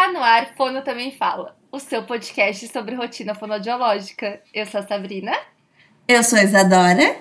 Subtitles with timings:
[0.00, 4.40] Está no ar, Fono Também Fala, o seu podcast sobre rotina fonodiológica.
[4.54, 5.30] Eu sou a Sabrina.
[6.08, 7.18] Eu sou a Isadora.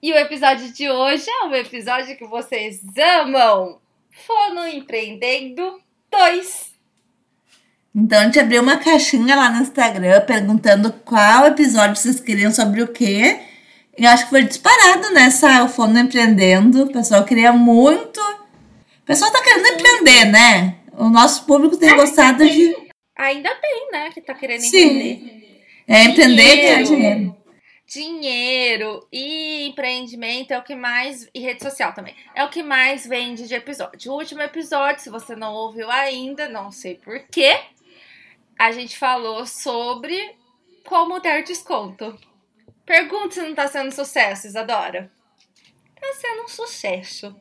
[0.00, 3.80] E o episódio de hoje é um episódio que vocês amam.
[4.08, 5.80] Fono Empreendendo
[6.12, 6.70] 2.
[7.92, 12.82] Então a gente abriu uma caixinha lá no Instagram perguntando qual episódio vocês queriam sobre
[12.82, 13.40] o quê.
[13.98, 16.84] E acho que foi disparado nessa o Fono Empreendendo.
[16.84, 18.20] O pessoal queria muito.
[18.20, 20.79] O pessoal tá querendo empreender, né?
[20.96, 22.76] O nosso público tem gostado de.
[23.16, 24.10] Ainda bem, né?
[24.10, 24.78] Que tá querendo Sim.
[24.78, 25.64] empreender.
[25.86, 26.86] É empreender e ganhar Dinheiro.
[26.86, 27.40] dinheiro.
[27.86, 31.28] Dinheiro e empreendimento é o que mais.
[31.34, 32.14] E rede social também.
[32.34, 34.12] É o que mais vende de episódio.
[34.12, 37.58] O último episódio, se você não ouviu ainda, não sei porquê,
[38.58, 40.36] a gente falou sobre
[40.84, 42.16] como ter desconto.
[42.86, 45.10] Pergunta se não tá sendo sucesso, Isadora.
[46.00, 47.34] Tá sendo um sucesso.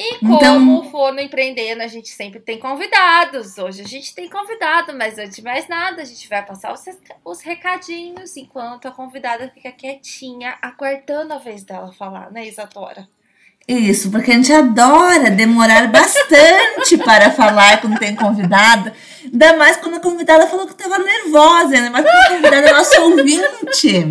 [0.00, 3.58] E como Então- for no empreendendo, a gente sempre tem convidados.
[3.58, 6.84] Hoje a gente tem convidado, mas antes de mais nada, a gente vai passar os,
[7.24, 13.08] os recadinhos enquanto a convidada fica quietinha, aguardando a vez dela falar, né, Isadora?
[13.66, 18.94] Isso, porque a gente adora demorar bastante para falar quando tem convidada.
[19.24, 22.72] Ainda mais quando a convidada falou que estava nervosa, ainda mais quando a convidada é
[22.72, 24.04] nosso ouvinte.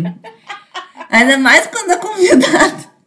[1.08, 2.97] Ainda mais quando a convidada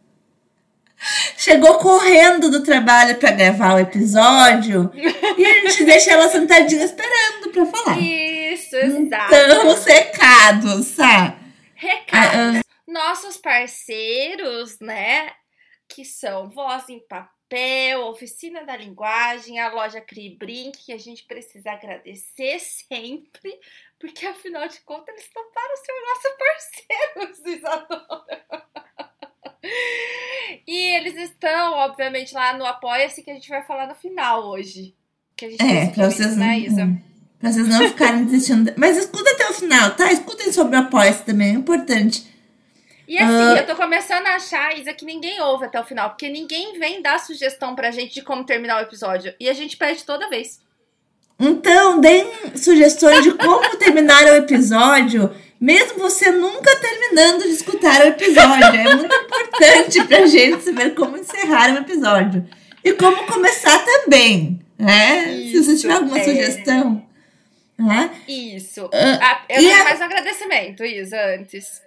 [1.36, 7.50] chegou correndo do trabalho para gravar o episódio e a gente deixa ela sentadinha esperando
[7.50, 7.98] para falar.
[7.98, 9.34] Isso, exato.
[9.34, 11.36] Então, os recados, sabe?
[11.74, 12.62] Recados.
[12.86, 15.32] Nossos parceiros, né?
[15.88, 21.72] Que são Voz em Papel, Oficina da Linguagem, a loja Cribrink, que a gente precisa
[21.72, 23.58] agradecer sempre,
[23.98, 28.46] porque afinal de contas eles toparam ser nossos parceiros, Isadora.
[30.66, 34.94] E eles estão, obviamente, lá no Apoia-se, que a gente vai falar no final hoje.
[35.36, 36.84] Que a gente É, pra vocês, né, Isa?
[36.86, 36.98] não,
[37.40, 38.72] pra vocês não ficarem desistindo.
[38.76, 40.12] Mas escuta até o final, tá?
[40.12, 42.30] Escutem sobre o apoio também, é importante.
[43.08, 43.56] E assim, Ah.
[43.58, 47.02] eu tô começando a achar, Isa, que ninguém ouve até o final, porque ninguém vem
[47.02, 49.34] dar sugestão pra gente de como terminar o episódio.
[49.40, 50.60] E a gente perde toda vez.
[51.38, 58.08] Então, deem sugestões de como terminar o episódio, mesmo você nunca terminando de escutar o
[58.08, 58.64] episódio.
[58.64, 62.46] É muito importante pra gente saber como encerrar um episódio.
[62.84, 65.24] E como começar também, né?
[65.26, 66.24] Se você Isso, tiver alguma é.
[66.24, 67.06] sugestão.
[67.78, 68.10] Né?
[68.28, 68.90] Isso.
[68.92, 71.80] Ah, Ah, eu e a- mais um agradecimento, Isa, antes.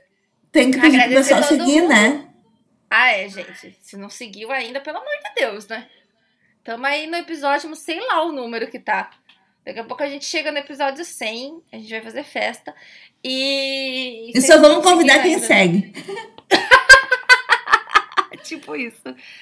[0.52, 1.90] Tem que pedir pro pessoal seguir, mundo.
[1.90, 2.26] né?
[2.90, 3.78] Ah, é, gente.
[3.82, 5.86] Se não seguiu ainda, pelo amor de Deus, né?
[6.64, 9.10] Tamo aí no episódio, sei lá o número que tá.
[9.66, 12.76] Daqui a pouco a gente chega no episódio 100, a gente vai fazer festa.
[13.24, 14.32] E.
[14.36, 15.48] E só vamos convidar quem ainda, né?
[15.48, 15.94] segue.
[18.46, 19.02] tipo isso.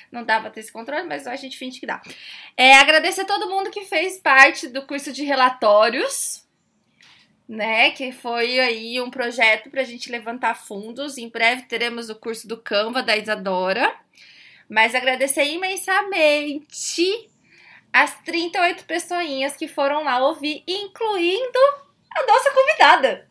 [0.10, 2.02] Não dá pra ter esse controle, mas a gente finge que dá.
[2.56, 6.48] É, agradecer todo mundo que fez parte do curso de relatórios,
[7.46, 7.92] né?
[7.92, 11.18] Que foi aí um projeto pra gente levantar fundos.
[11.18, 13.94] Em breve teremos o curso do Canva da Isadora.
[14.70, 17.30] Mas agradecer imensamente
[17.94, 21.60] as 38 pessoinhas que foram lá ouvir, incluindo
[22.12, 23.26] a nossa convidada.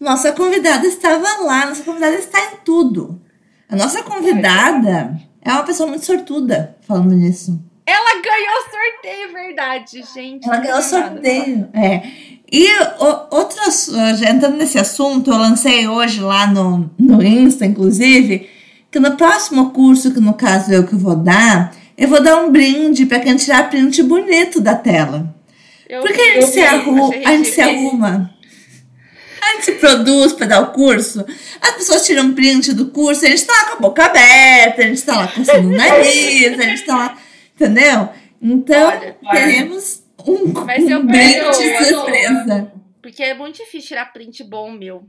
[0.00, 3.20] Nossa convidada estava lá, nossa convidada está em tudo.
[3.68, 7.58] A nossa convidada é uma pessoa muito sortuda, falando nisso.
[7.86, 10.46] Ela ganhou sorteio, verdade, gente.
[10.46, 11.68] Ela ganhou sorteio.
[11.74, 12.02] É.
[12.50, 12.66] E
[12.98, 18.48] o, outro, ass- já entrando nesse assunto, eu lancei hoje lá no, no Insta, inclusive,
[18.90, 22.50] que no próximo curso, que no caso eu que vou dar, eu vou dar um
[22.50, 25.34] brinde para quem tirar print bonito da tela.
[25.88, 28.34] Eu Porque a gente, se, arru a gente se arruma.
[29.40, 31.24] A gente se produz para dar o curso.
[31.60, 34.86] As pessoas tiram print do curso, a gente tá lá com a boca aberta, a
[34.86, 37.18] gente tá lá coçando o nariz, a gente tá lá.
[37.54, 38.08] Entendeu?
[38.40, 39.40] Então, Olha, olha.
[39.40, 42.72] teremos um, Vai ser um brinde prêmio, surpresa.
[43.02, 45.04] Porque é muito difícil tirar print bom meu.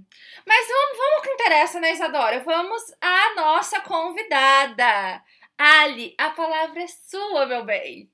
[0.45, 2.43] Mas vamos, vamos ao que interessa, né, Isadora?
[2.45, 5.21] Vamos à nossa convidada.
[5.57, 8.09] Ali, a palavra é sua, meu bem.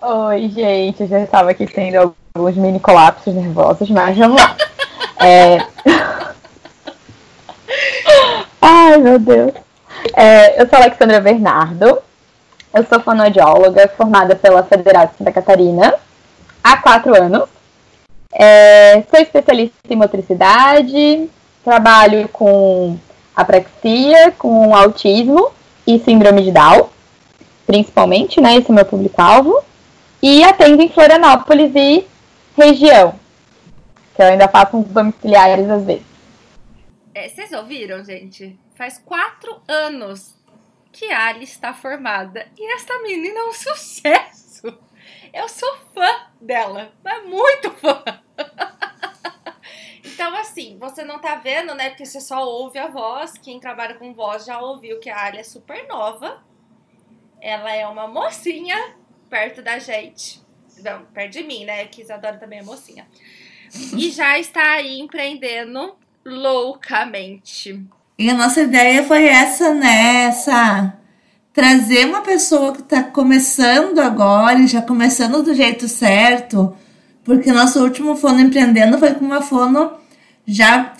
[0.00, 4.56] Oi, gente, eu já estava aqui tendo alguns mini colapsos nervosos, mas vamos lá.
[5.22, 5.58] É...
[8.62, 9.52] Ai, meu Deus.
[10.16, 12.02] É, eu sou Alexandra Bernardo,
[12.72, 15.94] eu sou fonoaudióloga formada pela Federal de Santa Catarina
[16.64, 17.50] há quatro anos.
[18.32, 21.28] É, sou especialista em motricidade,
[21.62, 22.98] trabalho com
[23.36, 25.52] apraxia, com autismo
[25.96, 26.88] e síndrome de Down,
[27.66, 28.56] principalmente, né?
[28.56, 29.62] Esse é meu público-alvo.
[30.22, 32.06] E atendo em Florianópolis e
[32.56, 33.18] região.
[34.14, 36.04] Que eu ainda faço uns domiciliares às vezes.
[37.14, 38.58] É, vocês ouviram, gente?
[38.76, 40.36] Faz quatro anos
[40.92, 42.46] que a Ali está formada.
[42.56, 44.78] E essa menina é um sucesso.
[45.32, 46.10] Eu sou fã
[46.40, 46.92] dela.
[47.04, 48.02] É muito fã.
[50.20, 51.88] Então, assim, você não tá vendo, né?
[51.88, 53.38] Porque você só ouve a voz.
[53.42, 56.44] Quem trabalha com voz já ouviu que a área é super nova.
[57.40, 58.76] Ela é uma mocinha
[59.30, 60.42] perto da gente.
[60.84, 61.86] Não, perto de mim, né?
[61.86, 63.08] Que Isadora também é mocinha.
[63.96, 67.82] E já está aí empreendendo loucamente.
[68.18, 70.26] E a nossa ideia foi essa, né?
[70.26, 70.98] Essa
[71.50, 76.76] trazer uma pessoa que está começando agora e já começando do jeito certo,
[77.24, 79.98] porque nosso último fono empreendendo foi com uma fono
[80.46, 80.92] já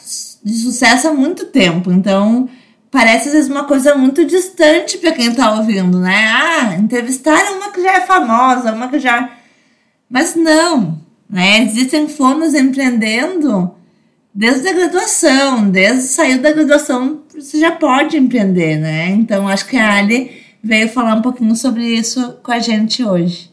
[0.42, 1.92] de sucesso há muito tempo.
[1.92, 2.48] Então,
[2.90, 6.32] parece às vezes uma coisa muito distante para quem está ouvindo, né?
[6.32, 9.30] Ah, entrevistar uma que já é famosa, uma que já.
[10.08, 10.98] Mas não,
[11.28, 11.62] né?
[11.62, 13.74] Existem fonos empreendendo
[14.34, 19.10] desde a graduação, desde sair da graduação, você já pode empreender, né?
[19.10, 23.49] Então, acho que a Ali veio falar um pouquinho sobre isso com a gente hoje.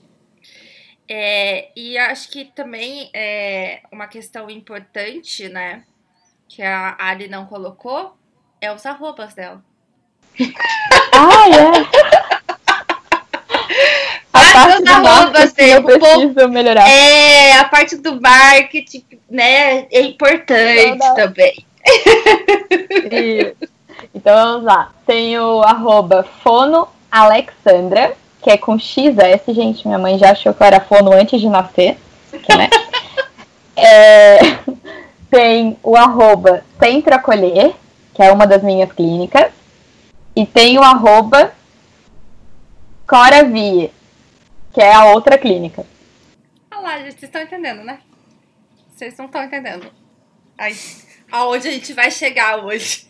[1.09, 5.83] É, e acho que também é uma questão importante, né?
[6.47, 8.17] Que a Ali não colocou,
[8.59, 9.63] é os arrobas dela.
[11.13, 12.47] Ah, é?
[14.33, 16.87] A parte do arrobas eu preciso melhorar.
[16.87, 21.65] É, a parte do marketing, né, é importante também.
[23.11, 23.71] Isso.
[24.13, 24.91] Então vamos lá.
[25.05, 28.15] Tem o arroba fono Alexandra,
[28.47, 29.85] que é com XS, gente.
[29.85, 31.97] Minha mãe já achou que eu era fono antes de nascer.
[32.31, 32.69] que, né?
[33.79, 34.39] É,
[35.29, 37.75] tem o arroba Centro Acolher,
[38.11, 39.51] que é uma das minhas clínicas.
[40.35, 41.53] E tem o arroba
[43.05, 43.91] Coravie,
[44.73, 45.85] que é a outra clínica.
[46.71, 47.99] Olha lá, gente, vocês estão entendendo, né?
[48.95, 49.91] Vocês não estão entendendo.
[50.57, 50.75] Aí,
[51.31, 53.07] aonde a gente vai chegar hoje.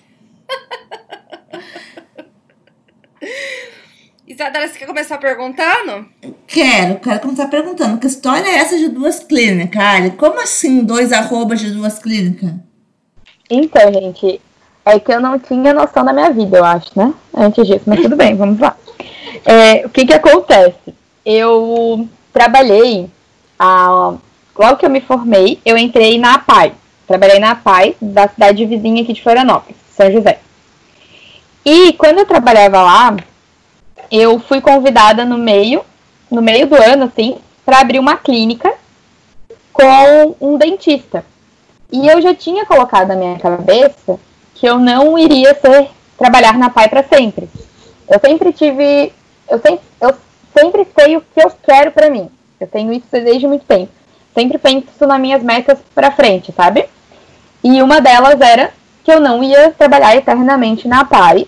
[4.28, 6.06] Isadora, você quer começar perguntando?
[6.46, 10.12] Quero, quero começar perguntando, que história é essa de duas clínicas, Ali?
[10.12, 12.52] Como assim dois arrobas de duas clínicas?
[13.50, 14.42] Então, gente,
[14.86, 17.14] é que eu não tinha noção da minha vida, eu acho, né?
[17.34, 18.76] Antes disso, mas tudo bem, vamos lá.
[19.46, 20.94] É, o que que acontece?
[21.26, 23.10] Eu trabalhei,
[23.58, 24.14] a,
[24.58, 26.74] logo que eu me formei, eu entrei na APAI.
[27.08, 30.40] Trabalhei na APAI, da cidade vizinha aqui de Florianópolis, São José.
[31.64, 33.16] E quando eu trabalhava lá,
[34.12, 35.84] eu fui convidada no meio,
[36.30, 38.74] no meio do ano, assim, para abrir uma clínica
[39.72, 41.24] com um dentista.
[41.92, 44.20] E eu já tinha colocado na minha cabeça
[44.56, 47.50] que eu não iria ser trabalhar na PAI para sempre.
[48.10, 49.14] Eu sempre tive,
[49.50, 50.16] eu sempre, eu
[50.58, 52.30] sempre sei o que eu quero para mim.
[52.60, 53.92] Eu tenho isso desde muito tempo.
[54.34, 56.86] Sempre penso nas minhas metas para frente, sabe?
[57.64, 58.72] E uma delas era
[59.04, 61.48] que eu não ia trabalhar eternamente na PAI,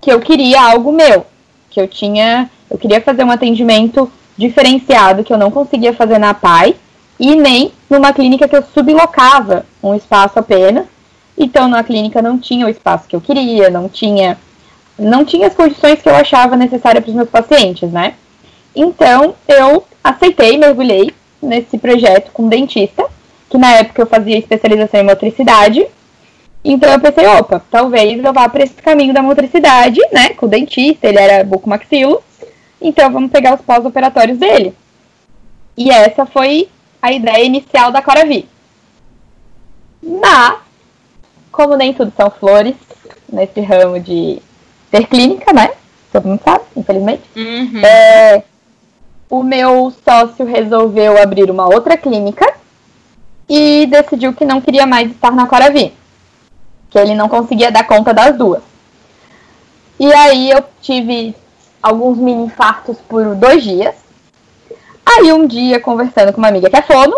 [0.00, 1.26] que eu queria algo meu,
[1.74, 6.32] que eu tinha, eu queria fazer um atendimento diferenciado que eu não conseguia fazer na
[6.32, 6.76] PAI
[7.18, 10.86] e nem numa clínica que eu sublocava um espaço apenas.
[11.36, 14.38] Então, na clínica não tinha o espaço que eu queria, não tinha,
[14.96, 18.14] não tinha as condições que eu achava necessárias para os meus pacientes, né?
[18.74, 21.12] Então, eu aceitei, mergulhei
[21.42, 23.04] nesse projeto com um dentista,
[23.50, 25.84] que na época eu fazia especialização em motricidade.
[26.64, 30.30] Então, eu pensei, opa, talvez eu vá para esse caminho da motricidade, né?
[30.30, 32.22] Com o dentista, ele era bucomaxilo.
[32.80, 34.74] Então, vamos pegar os pós-operatórios dele.
[35.76, 36.68] E essa foi
[37.02, 38.48] a ideia inicial da Coravi.
[40.02, 40.56] Mas,
[41.52, 42.74] como nem tudo são flores,
[43.30, 44.40] nesse ramo de
[44.90, 45.70] ter clínica, né?
[46.10, 47.22] Todo mundo sabe, infelizmente.
[47.36, 47.80] Uhum.
[47.84, 48.42] É,
[49.28, 52.54] o meu sócio resolveu abrir uma outra clínica
[53.48, 55.92] e decidiu que não queria mais estar na Coravi.
[56.94, 58.62] Que ele não conseguia dar conta das duas.
[59.98, 61.34] E aí eu tive
[61.82, 63.96] alguns mini infartos por dois dias.
[65.04, 67.16] Aí um dia, conversando com uma amiga que é fono,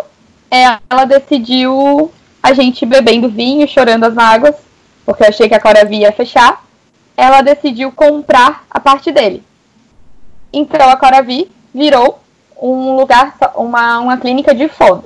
[0.50, 2.10] ela decidiu
[2.42, 4.54] a gente bebendo vinho, chorando as mágoas,
[5.04, 6.64] porque eu achei que a Coravi ia fechar.
[7.14, 9.44] Ela decidiu comprar a parte dele.
[10.50, 12.18] Então a Coravi virou
[12.58, 15.04] um lugar, uma, uma clínica de fono.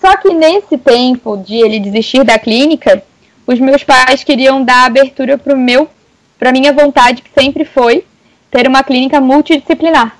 [0.00, 3.02] Só que nesse tempo de ele desistir da clínica,
[3.46, 5.90] os meus pais queriam dar abertura para meu,
[6.38, 8.06] para minha vontade que sempre foi
[8.50, 10.18] ter uma clínica multidisciplinar.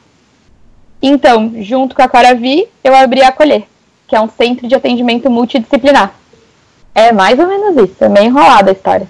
[1.00, 3.64] Então, junto com a Coravi, eu abri a Acolher,
[4.08, 6.18] que é um centro de atendimento multidisciplinar.
[6.94, 9.08] É mais ou menos isso, é meio enrolada a história.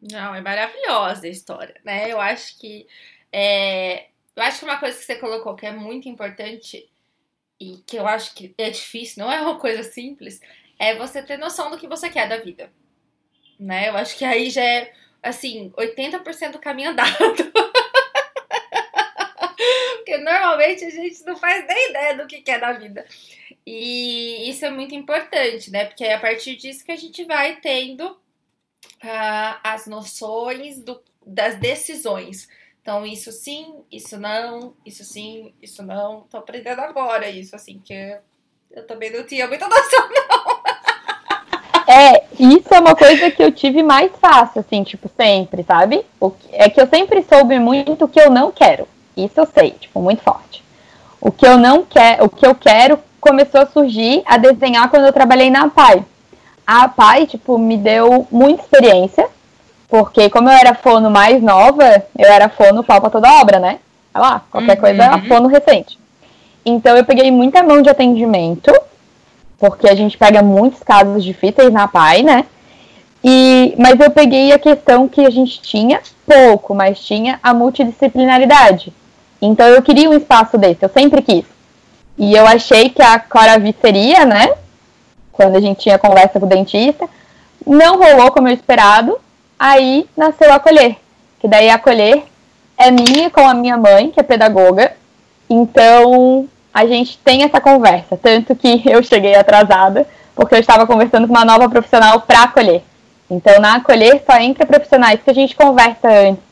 [0.00, 2.10] Não, é maravilhosa a história, né?
[2.10, 2.86] Eu acho que
[3.32, 6.88] é, eu acho que uma coisa que você colocou que é muito importante
[7.60, 10.40] e que eu acho que é difícil, não é uma coisa simples,
[10.78, 12.70] é você ter noção do que você quer da vida.
[13.58, 13.88] Né?
[13.88, 14.92] Eu acho que aí já é
[15.22, 17.16] assim, 80% do caminho andado.
[19.96, 23.04] porque normalmente a gente não faz nem ideia do que é da vida.
[23.66, 25.84] E isso é muito importante, né?
[25.84, 31.56] Porque é a partir disso que a gente vai tendo uh, as noções do, das
[31.56, 32.48] decisões.
[32.80, 36.22] Então, isso sim, isso não, isso sim, isso não.
[36.30, 38.16] Tô aprendendo agora isso, assim, que
[38.70, 40.65] eu também não tinha muita noção, não.
[41.86, 46.04] É, isso é uma coisa que eu tive mais fácil, assim, tipo, sempre, sabe?
[46.18, 48.88] O que, é que eu sempre soube muito o que eu não quero.
[49.16, 50.64] Isso eu sei, tipo, muito forte.
[51.20, 55.06] O que eu não quero, o que eu quero começou a surgir a desenhar quando
[55.06, 56.04] eu trabalhei na PAI.
[56.66, 59.28] A PAI, tipo, me deu muita experiência,
[59.88, 63.78] porque como eu era fono mais nova, eu era fono pau pra toda obra, né?
[64.12, 64.80] Olha lá, qualquer uhum.
[64.80, 65.98] coisa, fono recente.
[66.64, 68.72] Então eu peguei muita mão de atendimento,
[69.58, 72.44] porque a gente pega muitos casos difíceis na PAI, né?
[73.24, 78.92] E, mas eu peguei a questão que a gente tinha pouco, mas tinha a multidisciplinaridade.
[79.40, 81.44] Então eu queria um espaço desse, eu sempre quis.
[82.18, 84.54] E eu achei que a Coravi seria, né?
[85.32, 87.08] Quando a gente tinha conversa com o dentista.
[87.66, 89.18] Não rolou como eu esperado.
[89.58, 90.96] Aí nasceu a Acolher.
[91.38, 92.24] Que daí a Acolher
[92.78, 94.92] é minha com a minha mãe, que é pedagoga.
[95.48, 98.18] Então a gente tem essa conversa.
[98.18, 102.82] Tanto que eu cheguei atrasada, porque eu estava conversando com uma nova profissional para acolher.
[103.30, 106.42] Então na acolher só entra profissionais que a gente conversa antes,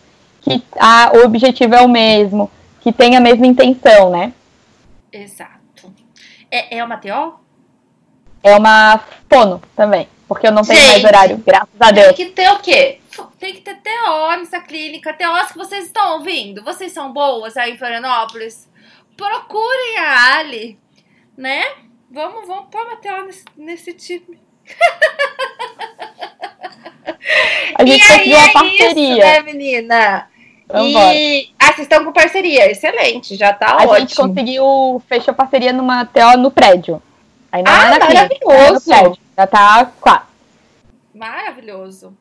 [0.40, 2.50] que a, o objetivo é o mesmo,
[2.80, 4.32] que tem a mesma intenção, né?
[5.12, 5.92] Exato.
[6.50, 7.34] É, é uma TO?
[8.42, 8.98] É uma
[9.30, 10.08] fono também.
[10.26, 12.16] Porque eu não tenho Gente, mais horário, graças a Deus.
[12.16, 12.98] Tem que ter o quê?
[13.38, 15.12] Tem que ter TO nessa clínica.
[15.12, 16.64] TOs que vocês estão ouvindo.
[16.64, 18.72] Vocês são boas aí em Florianópolis?
[19.16, 20.78] Procurem a Ali,
[21.36, 21.62] né?
[22.10, 24.40] Vamos, vamos pôr uma TO nesse, nesse time.
[27.78, 29.16] A gente conseguiu uma parceria.
[29.16, 30.28] Isso, né, menina?
[30.74, 33.92] E ah, vocês estão com parceria, excelente, já tá a ótimo.
[33.92, 37.02] A gente conseguiu, fechou parceria numa TO no prédio.
[37.52, 38.90] Aí não ah, é na maravilhoso.
[38.90, 40.24] Clínica, já tá quase.
[41.14, 42.16] Maravilhoso.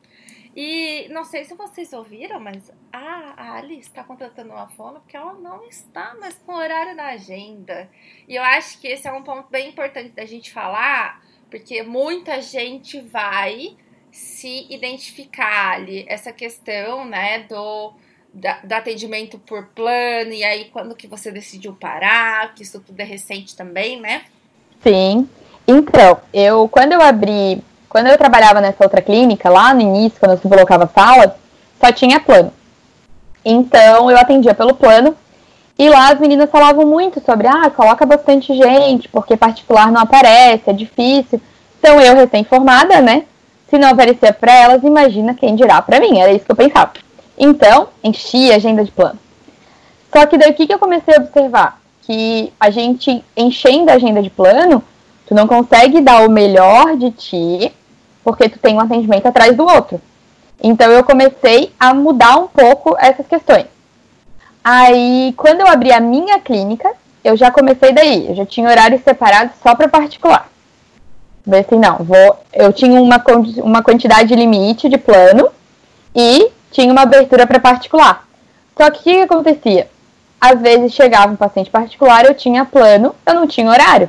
[0.56, 5.34] E não sei se vocês ouviram, mas a Alice está contratando uma fono porque ela
[5.34, 7.90] não está mais com horário na agenda.
[8.28, 11.20] E eu acho que esse é um ponto bem importante da gente falar,
[11.50, 13.76] porque muita gente vai
[14.12, 17.92] se identificar ali, essa questão, né, do
[18.32, 22.98] da, do atendimento por plano, e aí quando que você decidiu parar, que isso tudo
[23.00, 24.24] é recente também, né?
[24.82, 25.28] Sim.
[25.66, 27.62] Então, eu quando eu abri,
[27.94, 31.36] quando eu trabalhava nessa outra clínica, lá no início, quando eu se colocava sala,
[31.80, 32.52] só tinha plano.
[33.44, 35.14] Então eu atendia pelo plano
[35.78, 40.62] e lá as meninas falavam muito sobre, ah, coloca bastante gente, porque particular não aparece,
[40.66, 41.40] é difícil.
[41.78, 43.26] Então eu, recém-formada, né?
[43.70, 46.18] Se não aparecer para elas, imagina quem dirá para mim.
[46.18, 46.90] Era isso que eu pensava.
[47.38, 49.20] Então, enchi a agenda de plano.
[50.12, 51.80] Só que daí o que eu comecei a observar?
[52.02, 54.82] Que a gente enchendo a agenda de plano,
[55.28, 57.72] tu não consegue dar o melhor de ti,
[58.24, 60.00] porque tu tem um atendimento atrás do outro.
[60.62, 63.66] Então eu comecei a mudar um pouco essas questões.
[64.64, 66.90] Aí, quando eu abri a minha clínica,
[67.22, 68.28] eu já comecei daí.
[68.28, 70.48] Eu já tinha horários separados só para particular.
[71.44, 72.38] Falei assim, não, vou.
[72.50, 73.22] Eu tinha uma,
[73.58, 75.50] uma quantidade limite de plano
[76.14, 78.26] e tinha uma abertura para particular.
[78.76, 79.88] Só que o que, que acontecia?
[80.40, 84.08] Às vezes chegava um paciente particular, eu tinha plano, eu não tinha horário.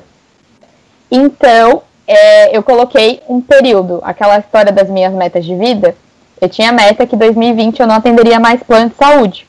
[1.11, 5.95] Então, é, eu coloquei um período, aquela história das minhas metas de vida.
[6.39, 9.47] Eu tinha meta que 2020 eu não atenderia mais plano de saúde.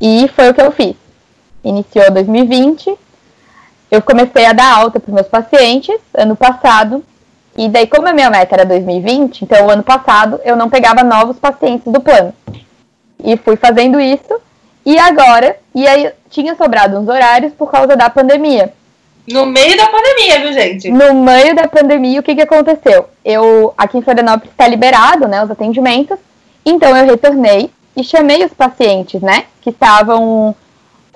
[0.00, 0.96] E foi o que eu fiz.
[1.62, 2.94] Iniciou 2020,
[3.90, 7.02] eu comecei a dar alta para os meus pacientes ano passado.
[7.56, 11.04] E daí, como a minha meta era 2020, então o ano passado eu não pegava
[11.04, 12.34] novos pacientes do plano.
[13.22, 14.40] E fui fazendo isso.
[14.84, 18.72] E agora, e aí tinha sobrado uns horários por causa da pandemia.
[19.26, 20.90] No meio da pandemia, viu, gente?
[20.90, 23.08] No meio da pandemia, o que, que aconteceu?
[23.24, 26.18] Eu, aqui em Florianópolis está liberado, né, os atendimentos.
[26.64, 30.54] Então eu retornei e chamei os pacientes, né, que estavam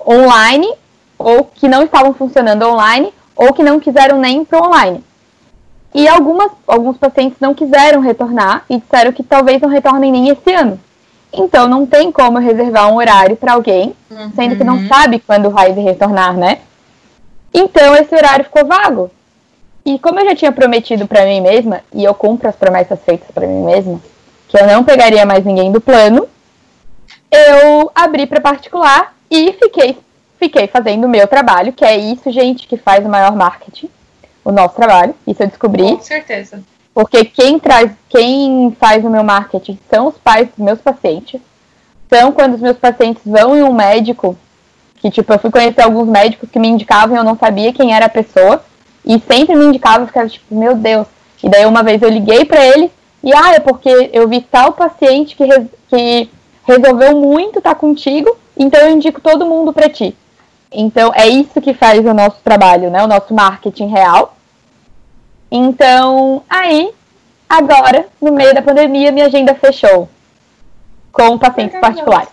[0.07, 0.71] online
[1.17, 5.03] ou que não estavam funcionando online ou que não quiseram nem ir para online.
[5.93, 10.53] E algumas, alguns pacientes não quiseram retornar e disseram que talvez não retornem nem esse
[10.53, 10.79] ano.
[11.31, 14.31] Então não tem como reservar um horário para alguém, uhum.
[14.35, 14.87] sendo que não uhum.
[14.87, 16.59] sabe quando vai retornar, né?
[17.53, 19.11] Então esse horário ficou vago.
[19.85, 23.29] E como eu já tinha prometido para mim mesma, e eu cumpro as promessas feitas
[23.31, 23.99] para mim mesma,
[24.47, 26.27] que eu não pegaria mais ninguém do plano,
[27.31, 29.97] eu abri para particular e fiquei
[30.39, 33.89] fiquei fazendo o meu trabalho, que é isso, gente, que faz o maior marketing
[34.43, 35.15] o nosso trabalho.
[35.27, 35.83] Isso eu descobri.
[35.83, 36.63] Com certeza.
[36.93, 41.39] Porque quem traz, quem faz o meu marketing são os pais dos meus pacientes.
[42.09, 44.37] São quando os meus pacientes vão em um médico
[44.99, 47.93] Que, tipo, eu fui conhecer alguns médicos que me indicavam e eu não sabia quem
[47.93, 48.63] era a pessoa.
[49.05, 51.07] E sempre me indicavam, eu ficava tipo, meu Deus.
[51.41, 52.91] E daí uma vez eu liguei para ele
[53.23, 56.29] e, ah, é porque eu vi tal paciente que, res que
[56.65, 60.15] resolveu muito estar tá contigo, então eu indico todo mundo para ti.
[60.71, 63.03] Então é isso que faz o nosso trabalho, né?
[63.03, 64.35] O nosso marketing real.
[65.51, 66.93] Então, aí,
[67.49, 70.07] agora, no meio da pandemia, minha agenda fechou
[71.11, 72.29] com pacientes particulares.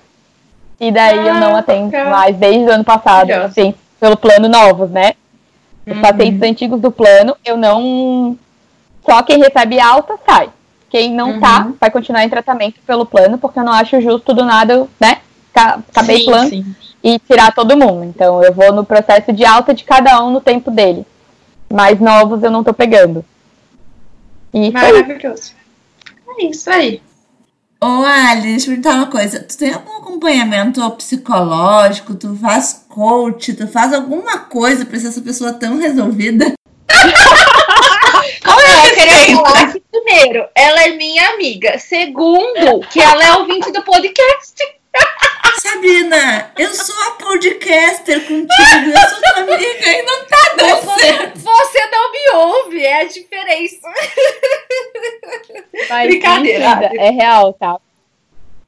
[0.78, 4.48] E daí ah, eu não ah, atendo mais desde o ano passado, assim, pelo plano
[4.48, 5.14] novos, né?
[5.86, 6.02] Os uhum.
[6.02, 8.36] pacientes antigos do plano, eu não.
[9.04, 10.50] Só quem recebe alta sai.
[10.90, 11.40] Quem não uhum.
[11.40, 15.18] tá, vai continuar em tratamento pelo plano, porque eu não acho justo do nada, né?
[15.54, 16.76] Acabei sim, plano sim.
[17.02, 18.04] e tirar todo mundo.
[18.04, 21.06] Então eu vou no processo de alta de cada um no tempo dele.
[21.72, 23.24] Mais novos eu não tô pegando.
[24.52, 25.52] E Maravilhoso.
[26.38, 27.00] É isso aí.
[27.80, 29.40] Ô, Ali, deixa eu perguntar uma coisa.
[29.40, 32.14] Tu tem algum acompanhamento psicológico?
[32.14, 33.52] Tu faz coach?
[33.52, 36.54] Tu faz alguma coisa pra ser essa pessoa tão resolvida?
[38.44, 41.78] Como é, eu queria falar que, primeiro, ela é minha amiga.
[41.78, 44.54] Segundo, que ela é ouvinte do podcast.
[45.60, 51.00] Sabrina, eu sou a podcaster contigo, eu sou tua amiga e não tá dando você,
[51.00, 51.38] certo.
[51.38, 53.88] Você não me ouve, é a diferença.
[55.88, 56.90] Mas, Brincadeira.
[56.96, 57.78] é real, tá?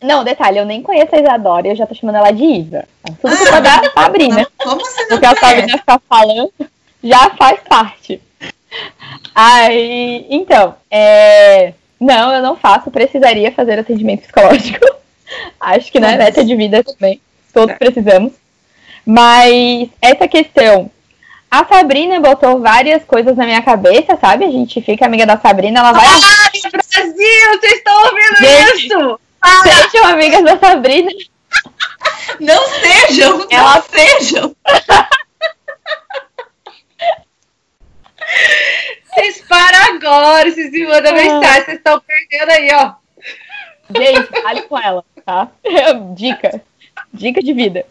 [0.00, 2.86] Não, detalhe, eu nem conheço a Isadora e eu já tô chamando ela de Isa.
[3.20, 4.46] Tudo ah, culpa da Sabrina.
[4.56, 6.52] Como você não Porque a Sabrina está falando
[7.02, 8.20] já faz parte.
[9.34, 11.72] Aí, então, é...
[12.00, 14.86] não, eu não faço, precisaria fazer atendimento psicológico.
[15.60, 17.20] Acho que, né, meta de vida também.
[17.52, 17.78] Todos é.
[17.78, 18.32] precisamos.
[19.04, 20.90] Mas essa questão.
[21.50, 24.44] A Sabrina botou várias coisas na minha cabeça, sabe?
[24.44, 26.06] A gente fica amiga da Sabrina, ela vai.
[26.06, 29.20] Ah, Brasil, vocês estão ouvindo gente, isso?
[29.40, 29.62] Ah.
[29.62, 31.10] Sejam amigas da Sabrina.
[32.38, 33.74] Não sejam, ela...
[33.76, 34.56] não sejam.
[39.14, 41.14] Vocês param agora, vocês me mandam ah.
[41.14, 42.92] mensagem, vocês estão perdendo aí, ó.
[43.96, 45.50] Gente, fale com ela, tá?
[46.16, 46.62] Dica.
[47.12, 47.84] Dica de vida.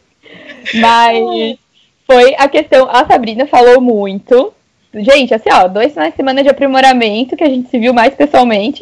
[0.73, 1.59] Mas
[2.07, 2.89] foi a questão.
[2.89, 4.51] A Sabrina falou muito.
[4.91, 8.15] Gente, assim, ó, dois finais de semana de aprimoramento que a gente se viu mais
[8.15, 8.81] pessoalmente.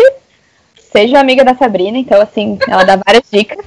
[0.77, 3.65] Seja amiga da Sabrina, então, assim, ela dá várias dicas.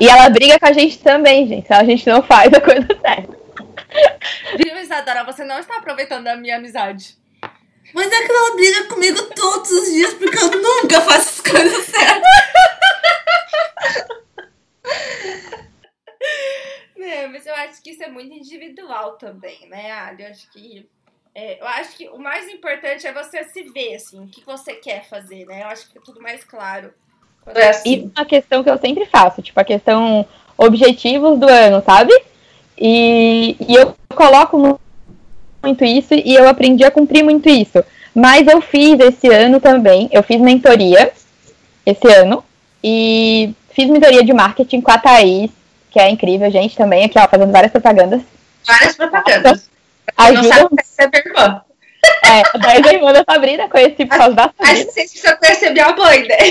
[0.00, 1.66] E ela briga com a gente também, gente.
[1.66, 3.36] Se a gente não faz a coisa certa.
[4.56, 5.24] Viu, Isadora?
[5.24, 7.16] Você não está aproveitando a minha amizade.
[7.92, 11.86] Mas é que ela briga comigo todos os dias porque eu nunca faço as coisas
[11.86, 12.79] certas.
[16.96, 20.22] Não, mas eu acho que isso é muito individual também, né, Ali?
[20.24, 20.88] Eu acho que.
[21.34, 24.74] É, eu acho que o mais importante é você se ver, assim, o que você
[24.74, 25.62] quer fazer, né?
[25.62, 26.92] Eu acho que fica tudo mais claro.
[27.46, 27.94] É assim.
[27.94, 30.26] E uma questão que eu sempre faço, tipo, a questão
[30.58, 32.12] objetivos do ano, sabe?
[32.76, 34.80] E, e eu coloco
[35.62, 37.82] muito isso e eu aprendi a cumprir muito isso.
[38.14, 41.12] Mas eu fiz esse ano também, eu fiz mentoria
[41.86, 42.44] esse ano
[42.82, 45.50] e fiz mentoria de marketing com a Thaís,
[45.90, 48.22] que é incrível, gente, também, aqui, ó, fazendo várias propagandas.
[48.66, 49.68] Várias propagandas.
[50.16, 50.42] Ajuda.
[50.42, 51.62] Não sabe é irmã.
[52.24, 54.72] É, a Thaís é irmã da Sabrina, conheci por causa da Sabrina.
[54.72, 56.36] Acho que vocês precisam conhecer minha mãe, né?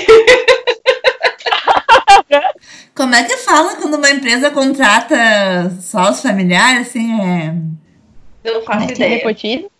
[2.95, 7.55] Como é que fala quando uma empresa contrata só os familiares, assim, é...
[8.43, 9.15] Eu não faço é, ideia.
[9.15, 9.71] Nepotismo?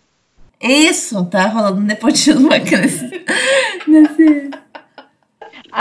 [0.61, 3.25] Isso, tá rolando nepotismo aqui nesse,
[3.87, 4.51] nesse...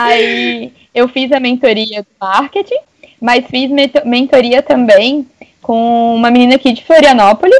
[0.01, 2.79] Aí eu fiz a mentoria do marketing,
[3.21, 3.69] mas fiz
[4.05, 5.27] mentoria também
[5.61, 7.59] com uma menina aqui de Florianópolis,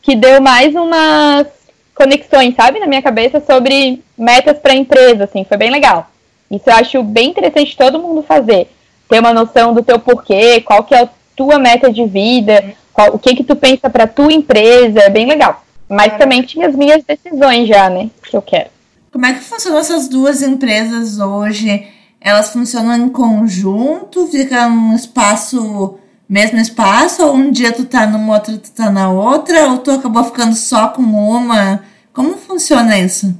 [0.00, 1.48] que deu mais umas
[1.92, 6.08] conexões, sabe, na minha cabeça sobre metas para empresa, assim, foi bem legal.
[6.48, 8.68] Isso eu acho bem interessante todo mundo fazer,
[9.08, 13.12] ter uma noção do teu porquê, qual que é a tua meta de vida, qual,
[13.12, 15.64] o que que tu pensa para tua empresa, é bem legal.
[15.88, 18.75] Mas também tinha as minhas decisões já, né, que eu quero.
[19.16, 21.88] Como é que funcionam essas duas empresas hoje?
[22.20, 24.26] Elas funcionam em conjunto?
[24.26, 25.98] Fica um espaço,
[26.28, 27.24] mesmo espaço?
[27.24, 29.70] Ou um dia tu tá numa outra, tu tá na outra?
[29.70, 31.82] Ou tu acabou ficando só com uma?
[32.12, 33.34] Como funciona isso?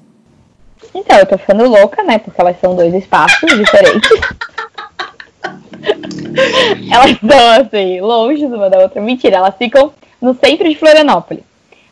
[0.95, 2.21] Então, eu tô ficando louca, né?
[2.21, 4.09] Porque elas são dois espaços diferentes.
[6.91, 9.03] elas estão assim, longe uma da outra.
[9.03, 11.45] Mentira, elas ficam no centro de Florianópolis.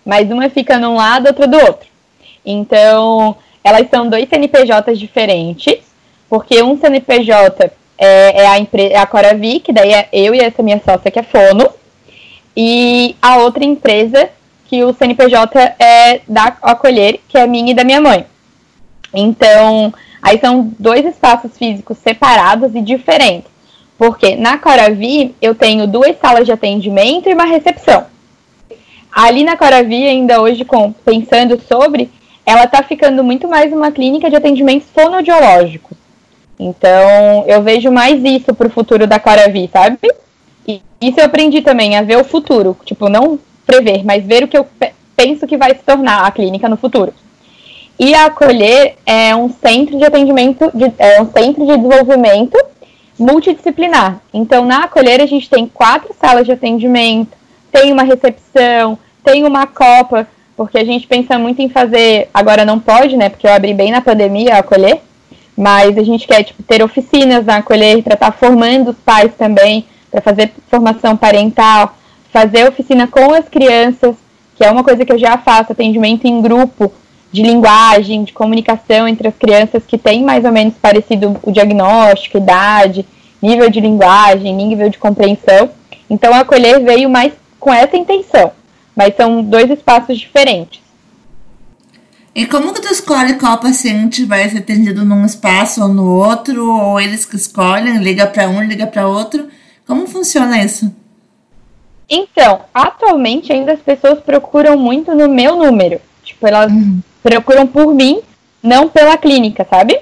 [0.06, 1.86] Mas uma fica num lado, outra do outro.
[2.46, 5.78] Então, elas são dois CNPJs diferentes,
[6.28, 10.38] porque um CNPJ é, é a, empresa, é a Coravi, que daí é eu e
[10.38, 11.70] essa minha sócia que é Fono,
[12.54, 14.28] e a outra empresa
[14.66, 18.26] que o CNPJ é da Acolher, que é minha e da minha mãe.
[19.12, 23.50] Então, aí são dois espaços físicos separados e diferentes.
[23.96, 28.06] Porque na Coravi eu tenho duas salas de atendimento e uma recepção.
[29.12, 32.10] Ali na Coravi, ainda hoje, com, pensando sobre,
[32.46, 35.96] ela está ficando muito mais uma clínica de atendimento fonoaudiológico.
[36.58, 39.98] Então, eu vejo mais isso para o futuro da Coravi, sabe?
[40.66, 42.76] E isso eu aprendi também, a ver o futuro.
[42.84, 44.66] Tipo, não prever, mas ver o que eu
[45.16, 47.12] penso que vai se tornar a clínica no futuro.
[47.98, 52.58] E a Acolher é um centro de atendimento, de, é um centro de desenvolvimento
[53.18, 54.20] multidisciplinar.
[54.32, 57.36] Então, na Acolher, a gente tem quatro salas de atendimento,
[57.70, 60.26] tem uma recepção, tem uma copa,
[60.56, 63.90] porque a gente pensa muito em fazer, agora não pode, né, porque eu abri bem
[63.90, 65.00] na pandemia a Acolher,
[65.56, 69.32] mas a gente quer tipo, ter oficinas na Acolher para estar tá formando os pais
[69.36, 71.96] também, para fazer formação parental,
[72.32, 74.16] fazer oficina com as crianças,
[74.56, 76.92] que é uma coisa que eu já faço, atendimento em grupo,
[77.34, 82.38] de linguagem, de comunicação entre as crianças que têm mais ou menos parecido o diagnóstico,
[82.38, 83.04] idade,
[83.42, 85.68] nível de linguagem, nível de compreensão.
[86.08, 88.52] Então, acolher veio mais com essa intenção,
[88.94, 90.80] mas são dois espaços diferentes.
[92.34, 96.68] E como que tu escolhe qual paciente vai ser atendido num espaço ou no outro,
[96.68, 99.48] ou eles que escolhem, liga para um, liga para outro?
[99.86, 100.92] Como funciona isso?
[102.08, 106.00] Então, atualmente ainda as pessoas procuram muito no meu número.
[106.24, 108.20] Tipo, elas uhum procuram por mim,
[108.62, 109.98] não pela clínica, sabe?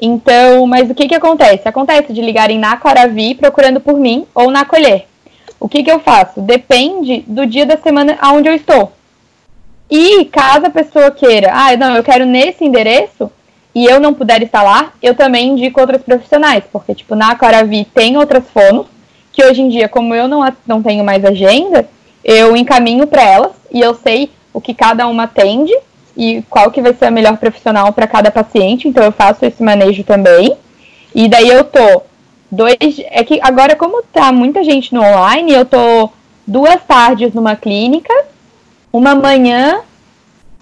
[0.00, 1.66] Então, mas o que que acontece?
[1.66, 5.08] Acontece de ligarem na Coravi procurando por mim ou na Colher.
[5.62, 6.40] O que que eu faço?
[6.40, 8.90] Depende do dia da semana aonde eu estou.
[9.88, 13.30] E caso a pessoa queira, ah, não, eu quero nesse endereço
[13.72, 17.84] e eu não puder estar lá, eu também indico outros profissionais, porque tipo, na Coravi
[17.84, 18.86] tem outras fonos
[19.32, 21.88] que hoje em dia, como eu não, não tenho mais agenda,
[22.24, 25.72] eu encaminho para elas e eu sei o que cada uma atende
[26.16, 29.62] e qual que vai ser a melhor profissional para cada paciente, então eu faço esse
[29.62, 30.56] manejo também.
[31.14, 32.02] E daí eu tô
[32.52, 32.76] dois,
[33.10, 36.10] é que agora como tá muita gente no online, eu tô
[36.46, 38.12] duas tardes numa clínica,
[38.92, 39.80] uma manhã,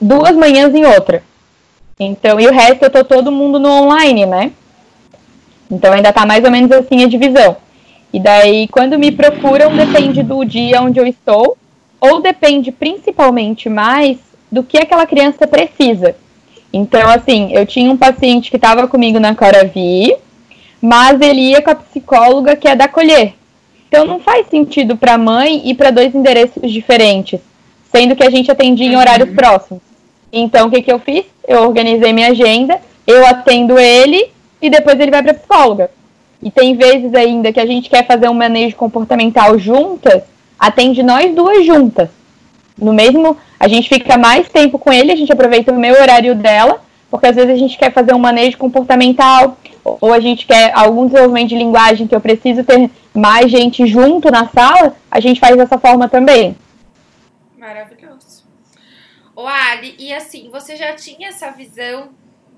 [0.00, 1.24] duas manhãs em outra.
[1.98, 4.52] Então, e o resto eu tô todo mundo no online, né?
[5.68, 7.56] Então ainda tá mais ou menos assim a divisão.
[8.12, 11.56] E daí, quando me procuram, depende do dia onde eu estou,
[12.00, 14.18] ou depende principalmente mais
[14.50, 16.16] do que aquela criança precisa.
[16.72, 20.16] Então, assim, eu tinha um paciente que estava comigo na Coravi,
[20.80, 23.34] mas ele ia com a psicóloga que é da Colher.
[23.88, 27.40] Então, não faz sentido para a mãe ir para dois endereços diferentes,
[27.92, 29.34] sendo que a gente atendia em horários uhum.
[29.34, 29.82] próximos.
[30.32, 31.24] Então, o que, que eu fiz?
[31.46, 34.30] Eu organizei minha agenda, eu atendo ele
[34.62, 35.90] e depois ele vai para psicóloga.
[36.42, 40.22] E tem vezes ainda que a gente quer fazer um manejo comportamental juntas,
[40.58, 42.08] atende nós duas juntas.
[42.78, 46.34] No mesmo, a gente fica mais tempo com ele, a gente aproveita o meu horário
[46.34, 50.72] dela, porque às vezes a gente quer fazer um manejo comportamental, ou a gente quer
[50.74, 55.40] algum desenvolvimento de linguagem que eu preciso ter mais gente junto na sala, a gente
[55.40, 56.56] faz dessa forma também.
[57.58, 58.44] Maravilhoso.
[59.34, 62.08] O Ali, e assim, você já tinha essa visão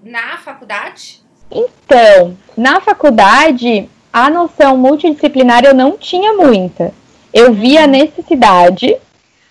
[0.03, 1.23] na faculdade?
[1.51, 6.93] Então, na faculdade, a noção multidisciplinar eu não tinha muita.
[7.33, 8.97] Eu via a necessidade,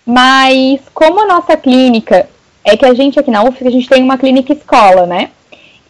[0.05, 2.27] mas como a nossa clínica
[2.63, 5.31] é que a gente aqui na UF, a gente tem uma clínica escola, né?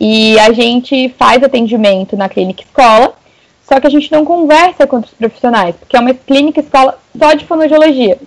[0.03, 3.13] E a gente faz atendimento na clínica escola,
[3.63, 7.35] só que a gente não conversa com outros profissionais, porque é uma clínica escola só
[7.35, 8.17] de fonoaudiologia.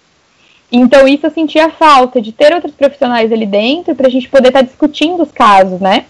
[0.71, 4.51] Então isso eu sentia falta de ter outros profissionais ali dentro para a gente poder
[4.51, 6.05] estar tá discutindo os casos, né?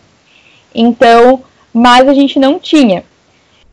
[0.75, 3.03] Então, mas a gente não tinha.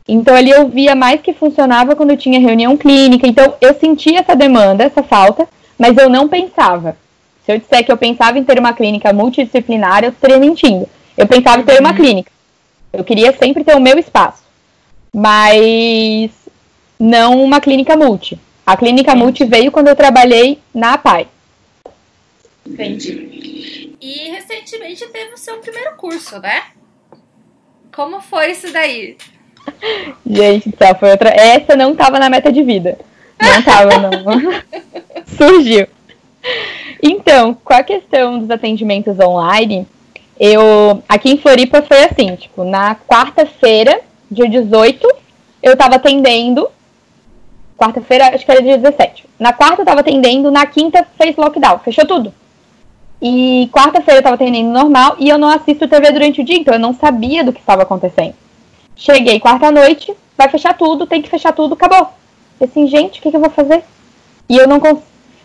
[0.08, 3.28] Então ali eu via mais que funcionava quando tinha reunião clínica.
[3.28, 5.46] Então eu sentia essa demanda, essa falta,
[5.78, 6.96] mas eu não pensava.
[7.46, 10.88] Se eu disser que eu pensava em ter uma clínica multidisciplinar, eu estaria mentindo.
[11.18, 11.96] Eu pensava em ter uma uhum.
[11.96, 12.32] clínica.
[12.94, 14.44] Eu queria sempre ter o meu espaço.
[15.14, 16.32] Mas
[17.00, 18.40] não uma clínica multi.
[18.66, 19.24] A clínica Entendi.
[19.24, 21.28] multi veio quando eu trabalhei na APAI.
[22.66, 23.96] Entendi.
[24.00, 26.64] E recentemente teve o seu primeiro curso, né?
[27.94, 29.18] Como foi isso daí?
[30.26, 31.30] Gente, foi outra.
[31.30, 32.98] Essa não estava na meta de vida.
[33.42, 34.64] Não tava, não.
[35.38, 35.88] Surgiu.
[37.02, 39.88] Então, com a questão dos atendimentos online,
[40.42, 41.04] eu.
[41.08, 45.08] Aqui em Floripa foi assim, tipo, na quarta-feira, dia 18,
[45.62, 46.68] eu tava atendendo.
[47.78, 49.26] Quarta-feira, acho que era dia 17.
[49.38, 52.34] Na quarta eu tava atendendo, na quinta fez lockdown, fechou tudo.
[53.22, 56.74] E quarta-feira eu tava atendendo normal e eu não assisto TV durante o dia, então
[56.74, 58.34] eu não sabia do que estava acontecendo.
[58.96, 62.10] Cheguei quarta-noite, vai fechar tudo, tem que fechar tudo, acabou
[62.64, 63.84] assim, gente, o que, que, eu vou fazer?
[64.48, 64.82] E eu não,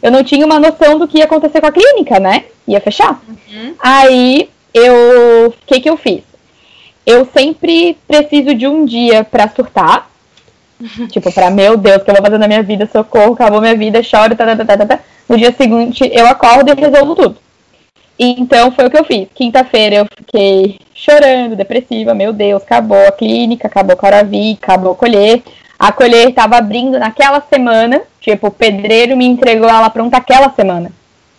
[0.02, 2.44] eu não tinha uma noção do que ia acontecer com a clínica, né?
[2.68, 3.22] Ia fechar.
[3.28, 3.74] Uhum.
[3.78, 5.48] Aí eu.
[5.48, 6.22] O que, que eu fiz?
[7.04, 10.10] Eu sempre preciso de um dia para surtar.
[11.10, 13.76] tipo, pra meu Deus, o que eu vou fazer na minha vida, socorro, acabou minha
[13.76, 15.00] vida, choro, tá, tá, tá, tá, tá.
[15.28, 17.36] No dia seguinte, eu acordo e resolvo tudo.
[18.18, 19.28] Então foi o que eu fiz.
[19.34, 24.96] Quinta-feira eu fiquei chorando, depressiva, meu Deus, acabou a clínica, acabou a Coravi, acabou a
[24.96, 25.42] colher.
[25.78, 30.90] A colher estava abrindo naquela semana, tipo, o pedreiro me entregou ela pronta aquela semana.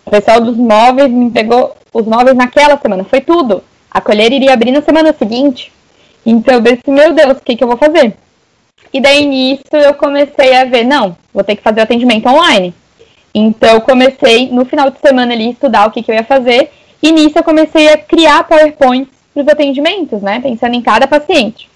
[0.08, 3.62] O pessoal dos móveis me entregou os móveis naquela semana, foi tudo.
[3.90, 5.70] A colher iria abrir na semana seguinte.
[6.24, 8.16] Então eu pensei, meu Deus, o que, que eu vou fazer?
[8.90, 12.72] E daí nisso eu comecei a ver, não, vou ter que fazer o atendimento online.
[13.34, 16.70] Então eu comecei no final de semana ali estudar o que, que eu ia fazer.
[17.02, 20.40] E nisso eu comecei a criar PowerPoints para os atendimentos, né?
[20.40, 21.68] Pensando em cada paciente.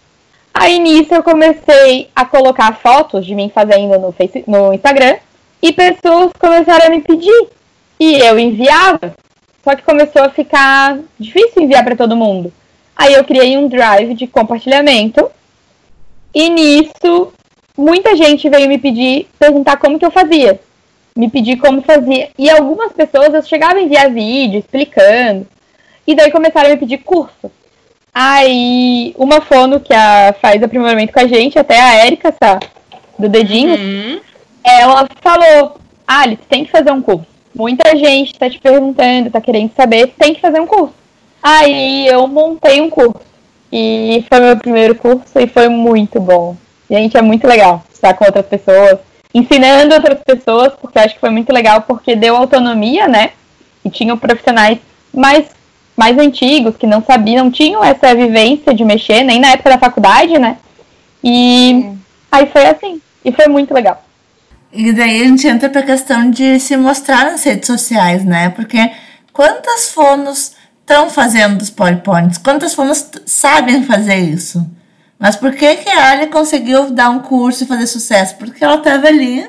[0.55, 5.17] Aí nisso eu comecei a colocar fotos de mim fazendo no, face, no Instagram
[5.61, 7.61] e pessoas começaram a me pedir.
[8.03, 9.15] E eu enviava.
[9.63, 12.53] Só que começou a ficar difícil enviar para todo mundo.
[12.97, 15.31] Aí eu criei um drive de compartilhamento.
[16.35, 17.33] E nisso,
[17.79, 20.59] muita gente veio me pedir, perguntar como que eu fazia.
[21.17, 22.31] Me pedir como fazia.
[22.37, 25.47] E algumas pessoas eu chegava a enviar vídeo explicando.
[26.05, 27.53] E daí começaram a me pedir curso.
[28.13, 32.59] Aí, uma fono que a, faz aprimoramento com a gente, até a Érica, tá?
[33.17, 34.21] Do dedinho, uhum.
[34.65, 37.32] ela falou: Alice, tem que fazer um curso.
[37.55, 40.95] Muita gente tá te perguntando, tá querendo saber, tem que fazer um curso.
[41.43, 43.21] Aí eu montei um curso.
[43.71, 46.57] E foi meu primeiro curso e foi muito bom.
[46.91, 48.99] Gente, é muito legal estar com outras pessoas,
[49.33, 53.31] ensinando outras pessoas, porque acho que foi muito legal, porque deu autonomia, né?
[53.85, 54.79] E tinham profissionais
[55.13, 55.47] mais,
[55.97, 59.79] mais antigos que não sabiam, não tinham essa vivência de mexer, nem na época da
[59.79, 60.59] faculdade, né?
[61.25, 61.93] E
[62.31, 63.01] aí foi assim.
[63.25, 64.03] E foi muito legal.
[64.73, 68.49] E daí a gente entra para a questão de se mostrar nas redes sociais, né?
[68.49, 68.91] Porque
[69.33, 72.39] quantas fonos estão fazendo os PowerPoints?
[72.39, 74.67] Quantas fonos sabem fazer isso?
[75.19, 78.37] Mas por que, que a Ali conseguiu dar um curso e fazer sucesso?
[78.37, 79.47] Porque ela estava ali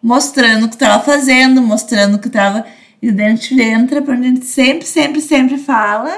[0.00, 2.64] mostrando o que estava fazendo, mostrando o que estava.
[3.02, 6.16] E daí a gente entra para a gente sempre, sempre, sempre fala,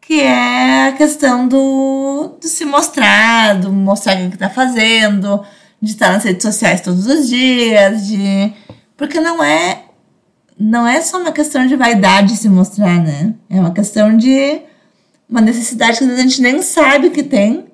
[0.00, 5.44] que é a questão do, do se mostrar, do mostrar o que está fazendo,
[5.80, 8.52] de estar nas redes sociais todos os dias, de.
[8.96, 9.84] Porque não é.
[10.58, 13.34] Não é só uma questão de vaidade se mostrar, né?
[13.48, 14.60] É uma questão de
[15.30, 17.68] uma necessidade que a gente nem sabe que tem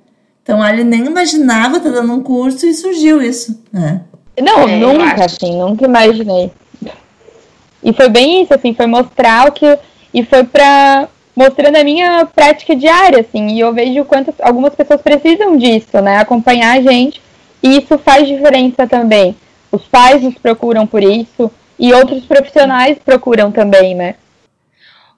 [0.44, 4.02] então ele nem imaginava estar dando um curso e surgiu isso, né?
[4.38, 6.52] Não, é, nunca, assim, nunca imaginei.
[7.82, 9.78] E foi bem isso, assim, foi mostrar o que.
[10.12, 11.08] E foi pra.
[11.34, 13.54] mostrando a minha prática diária, assim.
[13.54, 14.34] E eu vejo quantas.
[14.42, 16.18] Algumas pessoas precisam disso, né?
[16.18, 17.22] Acompanhar a gente.
[17.64, 19.34] E isso faz diferença também.
[19.72, 21.50] Os pais nos procuram por isso.
[21.78, 24.16] E outros profissionais procuram também, né?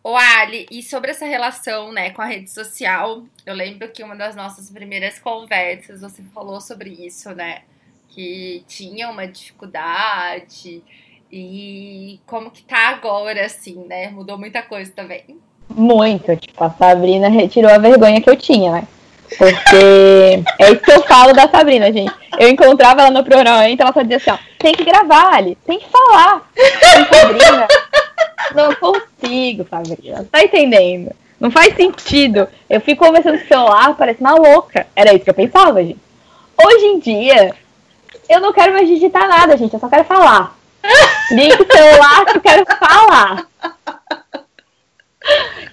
[0.03, 4.15] Ô, Ali, e sobre essa relação, né, com a rede social, eu lembro que uma
[4.15, 7.63] das nossas primeiras conversas você falou sobre isso, né?
[8.11, 10.85] Que tinha uma dificuldade
[11.31, 14.09] e como que tá agora, assim, né?
[14.11, 15.25] Mudou muita coisa também.
[15.69, 18.89] Muito, tipo, a Sabrina retirou a vergonha que eu tinha, né?
[19.37, 22.13] Porque é isso que eu falo da Sabrina, gente.
[22.39, 25.57] Eu encontrava ela no programa, então ela só dizia assim, ó, tem que gravar, Ali,
[25.67, 26.43] tem que falar.
[27.11, 27.69] Sabrina,
[28.55, 30.27] não consigo, Sabrina.
[30.31, 31.13] Tá entendendo?
[31.39, 32.49] Não faz sentido.
[32.69, 34.87] Eu fico conversando no celular, parece uma louca.
[34.95, 36.01] Era isso que eu pensava, gente.
[36.57, 37.55] Hoje em dia,
[38.29, 39.75] eu não quero mais digitar nada, gente.
[39.75, 40.57] Eu só quero falar.
[41.31, 43.47] Liga o celular que eu quero falar.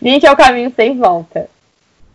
[0.01, 1.49] Gente, é o caminho sem volta.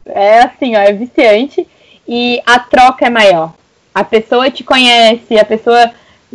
[0.09, 1.67] É assim, ó, é viciante
[2.07, 3.53] e a troca é maior.
[3.95, 5.91] A pessoa te conhece, a pessoa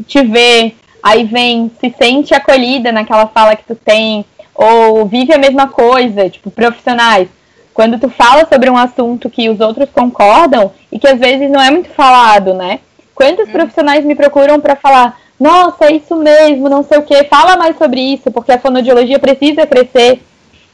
[0.06, 5.38] te vê, aí vem, se sente acolhida naquela fala que tu tem, ou vive a
[5.38, 7.28] mesma coisa, tipo, profissionais.
[7.74, 11.60] Quando tu fala sobre um assunto que os outros concordam e que às vezes não
[11.60, 12.80] é muito falado, né?
[13.16, 13.52] Quantos hum.
[13.52, 17.78] profissionais me procuram para falar, nossa, é isso mesmo, não sei o que, fala mais
[17.78, 20.22] sobre isso, porque a fonodiologia precisa crescer.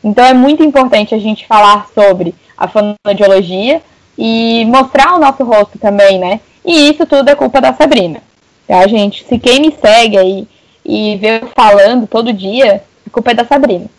[0.04, 3.82] Então é muito importante a gente falar sobre a fonodiologia
[4.18, 6.42] e mostrar o nosso rosto também, né?
[6.66, 8.22] E isso tudo é culpa da Sabrina.
[8.68, 9.24] Tá, gente?
[9.24, 10.48] Se quem me segue aí
[10.86, 13.90] e vê eu falando todo dia, a culpa é da Sabrina.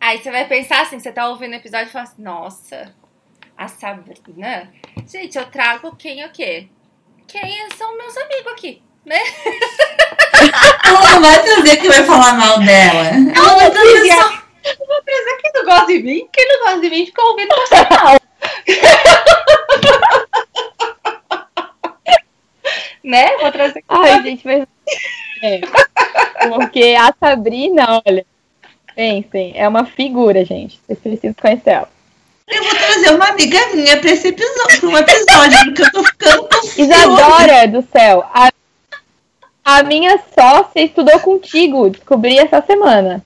[0.00, 2.92] Aí você vai pensar assim, você tá ouvindo o episódio e fala assim, nossa,
[3.56, 4.72] a Sabrina?
[5.06, 6.66] Gente, eu trago quem o quê?
[7.28, 9.20] Quem são meus amigos aqui, né?
[10.84, 13.10] Ela não vai trazer que vai falar mal dela.
[13.36, 14.41] Ela vai trazer só...
[14.64, 17.54] Eu vou trazer quem não gosta de mim, quem não gosta de mim fica ouvindo
[17.54, 18.18] você mal.
[23.02, 23.36] né?
[23.38, 23.84] Vou trazer.
[23.88, 24.66] Ai, gente, mas.
[25.42, 25.60] É.
[26.48, 28.24] Porque a Sabrina, olha.
[28.94, 30.78] Pensem, é uma figura, gente.
[30.86, 31.88] Vocês precisam conhecer ela.
[32.46, 36.04] Eu vou trazer uma amiga minha pra esse episódio, pra um episódio, porque eu tô
[36.04, 36.92] ficando com ciúme.
[36.92, 38.50] Isadora do céu, a,
[39.64, 43.24] a minha sócia estudou contigo, descobri essa semana.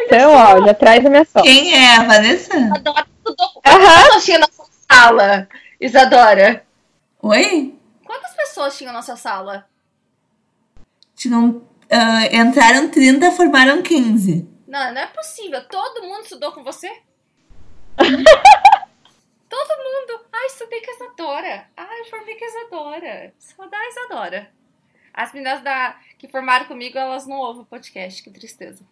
[0.00, 1.42] Então, ó, já traz a minha sócia.
[1.42, 2.54] Quem é a Vanessa?
[2.56, 3.78] Isadora estudou com Aham.
[3.80, 5.48] quantas pessoas tinha na sua sala,
[5.80, 6.66] Isadora?
[7.22, 7.74] Oi?
[8.04, 9.66] Quantas pessoas tinham na sua sala?
[11.14, 14.48] Tinham, ah, entraram 30, formaram 15.
[14.66, 15.62] Não, não é possível.
[15.68, 16.88] Todo mundo estudou com você?
[17.96, 20.24] Todo mundo.
[20.32, 21.66] Ai, estudei com a Isadora.
[21.76, 23.34] Ai, formei com a Isadora.
[23.38, 24.50] Só da Isadora.
[25.12, 28.22] As meninas da, que formaram comigo, elas não ouvem o podcast.
[28.22, 28.84] Que tristeza.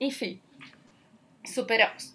[0.00, 0.40] Enfim.
[1.44, 2.14] Superamos.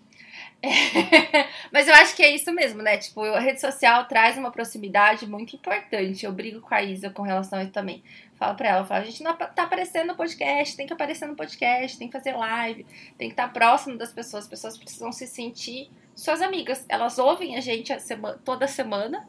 [0.62, 0.70] É,
[1.72, 2.98] Mas eu acho que é isso mesmo, né?
[2.98, 6.26] Tipo, a rede social traz uma proximidade muito importante.
[6.26, 8.04] Eu brigo com a Isa com relação a isso também.
[8.36, 11.36] Falo pra ela, falo, a gente não tá aparecendo no podcast, tem que aparecer no
[11.36, 12.86] podcast, tem que fazer live,
[13.18, 14.44] tem que estar próximo das pessoas.
[14.44, 16.86] As pessoas precisam se sentir suas amigas.
[16.90, 19.28] Elas ouvem a gente a sema- toda semana,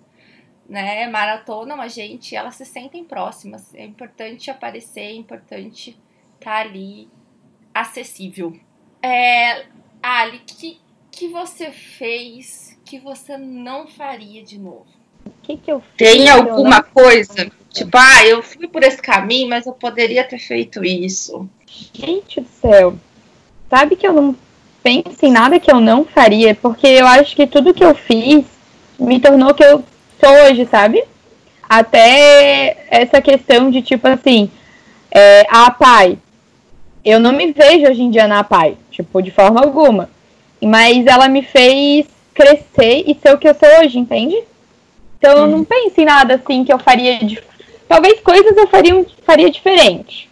[0.69, 1.07] né?
[1.09, 3.73] Maratonam a gente, elas se sentem próximas.
[3.75, 5.97] É importante aparecer, é importante
[6.39, 7.09] estar ali
[7.81, 8.57] acessível.
[9.03, 9.65] É,
[10.03, 10.79] Ali, que
[11.17, 14.87] que você fez que você não faria de novo?
[15.25, 15.97] O que, que eu fiz?
[15.97, 17.51] Tem alguma não- coisa?
[17.71, 21.49] Tipo, ah, eu fui por esse caminho, mas eu poderia ter feito isso.
[21.93, 22.97] Gente do céu.
[23.69, 24.37] Sabe que eu não
[24.83, 28.45] penso em nada que eu não faria, porque eu acho que tudo que eu fiz
[28.99, 29.83] me tornou o que eu
[30.21, 31.03] sou hoje, sabe?
[31.69, 34.51] Até essa questão de tipo assim,
[35.11, 36.19] é, a pai.
[37.07, 40.11] Eu não me vejo hoje em dia na pai, tipo, de forma alguma.
[40.61, 44.37] Mas ela me fez crescer e ser o que eu sou hoje, entende?
[45.19, 47.43] Então eu não penso em nada assim que eu faria de.
[47.89, 50.29] Talvez coisas eu faria, faria diferente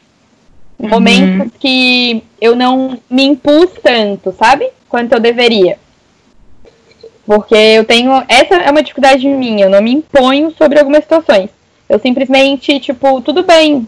[0.79, 4.69] momentos que eu não me impus tanto, sabe?
[4.89, 5.79] Quanto eu deveria.
[7.27, 8.13] Porque eu tenho.
[8.29, 11.51] Essa é uma dificuldade minha, eu não me imponho sobre algumas situações.
[11.89, 13.87] Eu simplesmente, tipo, tudo bem.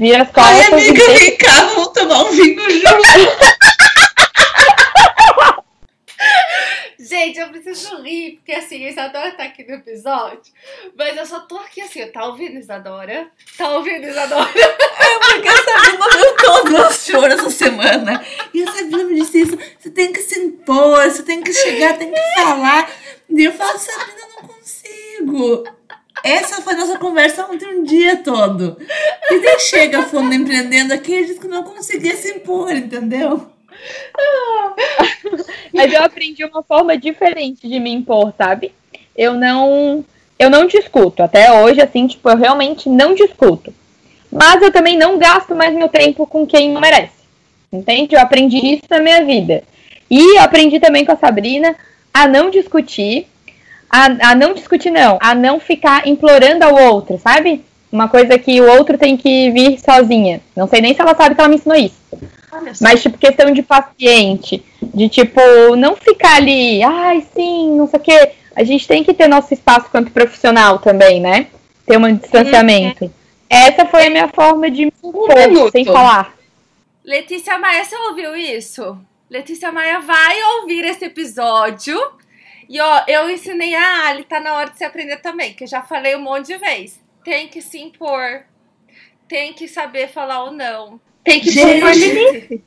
[0.00, 2.90] Vira as Ai, costas e amiga, deixa- vem cá, vamos tomar um vinho junto.
[6.98, 10.52] Gente, eu preciso rir, porque assim, a Isadora tá aqui no episódio,
[10.96, 13.28] mas eu só tô aqui assim, tá ouvindo, Isadora?
[13.58, 14.46] Tá ouvindo, Isadora?
[14.46, 18.24] Porque a Sabrina viu todo meu choro essa semana.
[18.54, 19.58] E a Sabrina me disse isso.
[19.78, 22.90] Você tem que se impor, você tem que chegar, tem que falar.
[23.28, 25.64] E eu falo, Sabrina, eu não consigo.
[26.22, 28.76] Essa foi a nossa conversa ontem um dia todo.
[29.30, 33.46] E daí chega fundo empreendendo aqui e diz que não conseguia se impor, entendeu?
[35.72, 38.72] Mas eu aprendi uma forma diferente de me impor, sabe?
[39.16, 40.04] Eu não.
[40.38, 41.22] Eu não discuto.
[41.22, 43.72] Até hoje, assim, tipo, eu realmente não discuto.
[44.30, 47.20] Mas eu também não gasto mais meu tempo com quem não merece.
[47.72, 48.14] Entende?
[48.14, 49.62] Eu aprendi isso na minha vida.
[50.10, 51.76] E aprendi também com a Sabrina
[52.12, 53.26] a não discutir.
[53.90, 55.18] A, a não discutir, não.
[55.20, 57.64] A não ficar implorando ao outro, sabe?
[57.90, 60.40] Uma coisa que o outro tem que vir sozinha.
[60.54, 62.00] Não sei nem se ela sabe que ela me ensinou isso.
[62.80, 64.64] Mas, tipo, questão de paciente.
[64.82, 65.40] De, tipo,
[65.76, 68.32] não ficar ali, ai, sim, não sei o quê.
[68.54, 71.48] A gente tem que ter nosso espaço quanto profissional também, né?
[71.86, 73.12] Ter um distanciamento.
[73.48, 76.34] Essa foi a minha forma de me impor, sem falar.
[77.04, 78.96] Letícia Maia, você ouviu isso?
[79.28, 81.98] Letícia Maia vai ouvir esse episódio.
[82.70, 85.68] E ó, eu ensinei a Ali, tá na hora de você aprender também, que eu
[85.68, 87.00] já falei um monte de vezes.
[87.24, 88.42] Tem que se impor.
[89.28, 91.00] Tem que saber falar ou não.
[91.24, 91.78] Tem que Gente.
[91.78, 92.62] impor limite.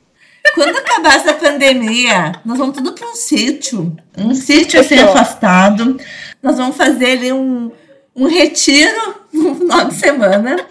[0.54, 3.96] Quando acabar essa pandemia, nós vamos tudo para um sítio.
[4.18, 5.98] Um sítio assim afastado.
[6.42, 7.72] Nós vamos fazer ali um,
[8.14, 10.68] um retiro no final de semana.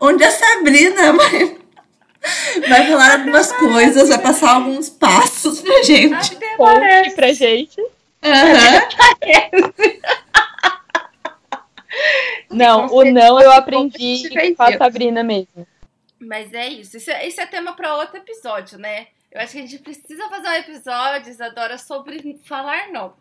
[0.00, 1.56] onde a Sabrina vai,
[2.68, 6.36] vai falar algumas coisas, vai passar alguns passos pra gente.
[6.36, 7.16] Até Conte parece.
[7.16, 7.82] pra gente.
[12.50, 15.66] Não, o não eu aprendi com a Sabrina mesmo.
[16.20, 16.96] Mas é isso.
[16.96, 19.08] Isso é, isso é tema para outro episódio, né?
[19.30, 23.14] Eu acho que a gente precisa fazer um episódio, Isadora, sobre falar não.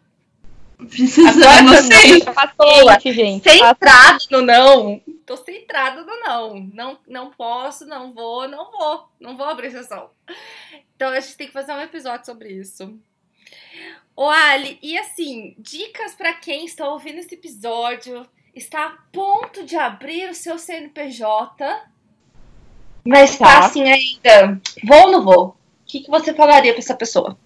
[0.77, 2.23] Precisamos Agora sim.
[2.25, 3.49] Paciente, gente.
[3.49, 5.01] Centrado no não.
[5.25, 6.69] Tô centrado no não.
[6.73, 9.09] Não, não posso, não vou, não vou.
[9.19, 10.09] Não vou abrir exceção.
[10.95, 12.99] Então a gente tem que fazer um episódio sobre isso.
[14.15, 19.75] Ô, Ali, e assim, dicas pra quem está ouvindo esse episódio, está a ponto de
[19.75, 21.83] abrir o seu CNPJ,
[23.05, 23.59] mas tá, Tá.
[23.65, 24.61] assim ainda.
[24.83, 25.45] Vou ou não vou?
[25.47, 25.55] O
[25.85, 27.37] que, que você falaria pra essa pessoa?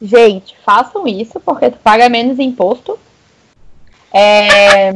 [0.00, 2.98] Gente, façam isso porque tu paga menos imposto.
[4.12, 4.90] É...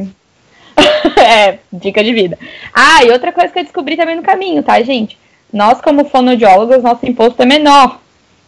[1.17, 2.37] é, dica de vida.
[2.73, 5.17] Ah, e outra coisa que eu descobri também no caminho, tá, gente?
[5.51, 7.99] Nós, como fonoaudiólogos, nosso imposto é menor.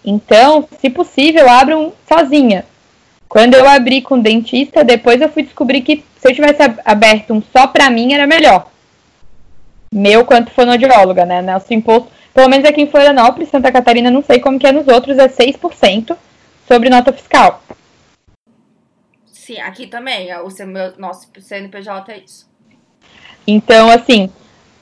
[0.04, 2.66] Então, se possível, abram sozinha.
[3.28, 7.41] Quando eu abri com dentista, depois eu fui descobrir que se eu tivesse aberto um
[7.41, 8.70] só pra mim, era melhor.
[9.93, 11.41] Meu quanto fonoaudióloga, né?
[11.41, 14.88] Nosso imposto, pelo menos aqui em Florianópolis, Santa Catarina, não sei como que é nos
[14.88, 16.16] outros, é 6%
[16.68, 17.62] sobre nota fiscal.
[19.32, 22.47] Sim, aqui também, é o meu, nosso CNPJ é isso.
[23.47, 24.32] Então, assim, o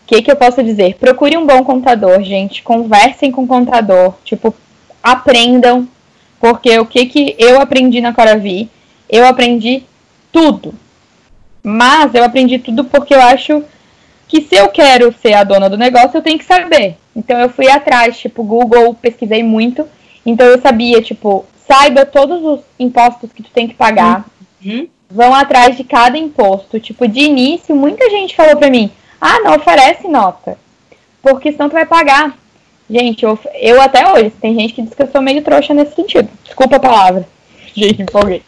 [0.08, 0.96] que, que eu posso dizer?
[0.96, 2.64] Procure um bom contador, gente.
[2.64, 4.16] Conversem com o contador.
[4.26, 4.54] Tipo,
[5.02, 5.88] aprendam.
[6.40, 8.70] Porque o que, que eu aprendi na Coravi?
[9.10, 9.84] Eu aprendi
[10.32, 10.74] tudo.
[11.64, 13.64] Mas eu aprendi tudo porque eu acho
[14.28, 16.98] que se eu quero ser a dona do negócio, eu tenho que saber.
[17.16, 19.88] Então eu fui atrás, tipo, Google, pesquisei muito.
[20.26, 24.26] Então eu sabia, tipo, saiba todos os impostos que tu tem que pagar.
[24.64, 24.88] Uhum.
[25.10, 26.80] Vão atrás de cada imposto.
[26.80, 30.58] Tipo, de início, muita gente falou pra mim: ah, não oferece nota.
[31.22, 32.38] Porque senão tu vai pagar.
[32.90, 35.96] Gente, eu, eu até hoje, tem gente que diz que eu sou meio trouxa nesse
[35.96, 36.30] sentido.
[36.44, 37.28] Desculpa a palavra.
[37.76, 38.42] Gente, empolguei.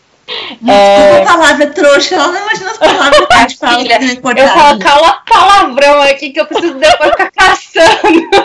[0.68, 1.24] É...
[1.24, 3.80] A palavra trouxa, ela não imagina as palavras que a gente fala.
[3.80, 4.00] Filha,
[4.38, 8.30] eu falo cala palavrão aqui que eu preciso depois ficar caçando.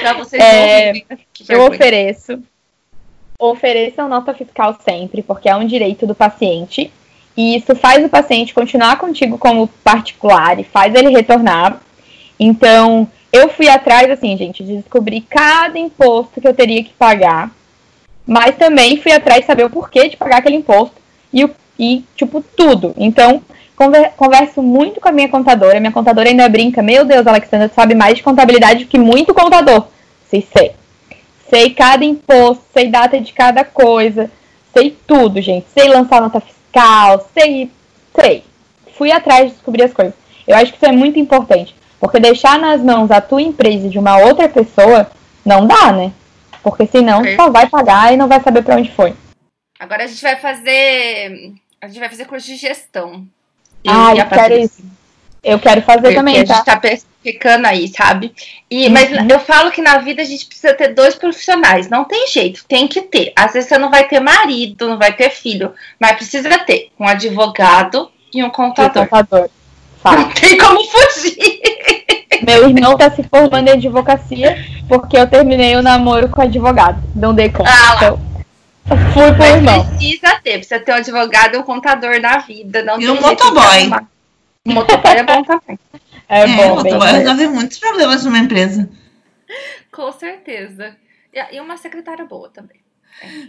[0.00, 0.92] pra vocês é,
[1.48, 2.40] Eu ofereço.
[3.38, 6.90] Ofereçam nota fiscal sempre, porque é um direito do paciente.
[7.36, 11.80] E isso faz o paciente continuar contigo como particular e faz ele retornar.
[12.40, 17.50] Então, eu fui atrás, assim, gente, de descobrir cada imposto que eu teria que pagar.
[18.26, 20.96] Mas também fui atrás de saber o porquê de pagar aquele imposto.
[21.32, 22.94] E, e tipo, tudo.
[22.96, 23.42] Então,
[24.16, 25.78] converso muito com a minha contadora.
[25.78, 26.82] Minha contadora ainda brinca.
[26.82, 29.86] Meu Deus, Alexandra, sabe mais de contabilidade que muito contador.
[30.28, 30.72] Sei, sei.
[31.48, 34.30] Sei cada imposto, sei data de cada coisa.
[34.74, 35.66] Sei tudo, gente.
[35.72, 37.70] Sei lançar nota fiscal, sei.
[38.18, 38.42] Sei.
[38.96, 40.14] Fui atrás de descobrir as coisas.
[40.46, 41.74] Eu acho que isso é muito importante.
[41.98, 45.10] Porque deixar nas mãos a tua empresa de uma outra pessoa
[45.44, 46.12] não dá, né?
[46.62, 47.36] Porque senão okay.
[47.36, 49.14] só vai pagar e não vai saber para onde foi.
[49.78, 51.52] Agora a gente vai fazer.
[51.80, 53.26] A gente vai fazer curso de gestão.
[53.86, 54.82] Ah, eu quero isso.
[55.42, 56.54] Eu quero fazer também, tá?
[56.54, 56.80] A gente tá
[57.22, 58.34] ficando aí, sabe?
[58.68, 58.92] E, uhum.
[58.92, 61.88] Mas eu falo que na vida a gente precisa ter dois profissionais.
[61.88, 63.32] Não tem jeito, tem que ter.
[63.36, 67.06] Às vezes você não vai ter marido, não vai ter filho, mas precisa ter um
[67.06, 69.04] advogado e um contador.
[69.04, 69.50] E contador.
[70.04, 71.36] Não tem como fugir.
[72.46, 74.56] Meu irmão está se formando em advocacia
[74.88, 77.02] porque eu terminei o namoro com advogado.
[77.12, 77.68] Não dei conta.
[77.68, 78.20] Ah, então,
[79.12, 79.84] fui pro irmão.
[79.84, 82.84] Precisa ter, precisa ter um advogado e um contador na vida.
[82.84, 83.90] Não e um motoboy.
[84.64, 85.78] Um motoboy é bom também.
[86.28, 86.74] É, é bom.
[86.74, 88.88] motoboy resolve muitos problemas numa empresa.
[89.92, 90.96] Com certeza.
[91.52, 92.80] E uma secretária boa também.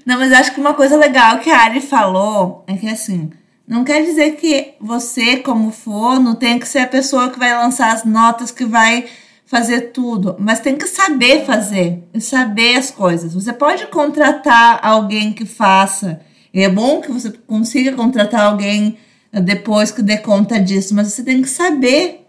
[0.05, 3.31] Não, mas acho que uma coisa legal que a Ari falou é que assim
[3.67, 7.91] não quer dizer que você, como fono, tem que ser a pessoa que vai lançar
[7.91, 9.05] as notas, que vai
[9.45, 13.33] fazer tudo, mas tem que saber fazer saber as coisas.
[13.33, 16.21] Você pode contratar alguém que faça,
[16.53, 18.97] e é bom que você consiga contratar alguém
[19.33, 22.25] depois que dê conta disso, mas você tem que saber,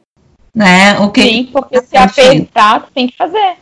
[0.53, 0.99] né?
[0.99, 3.57] O que Sim, porque se apertar, você tem que fazer.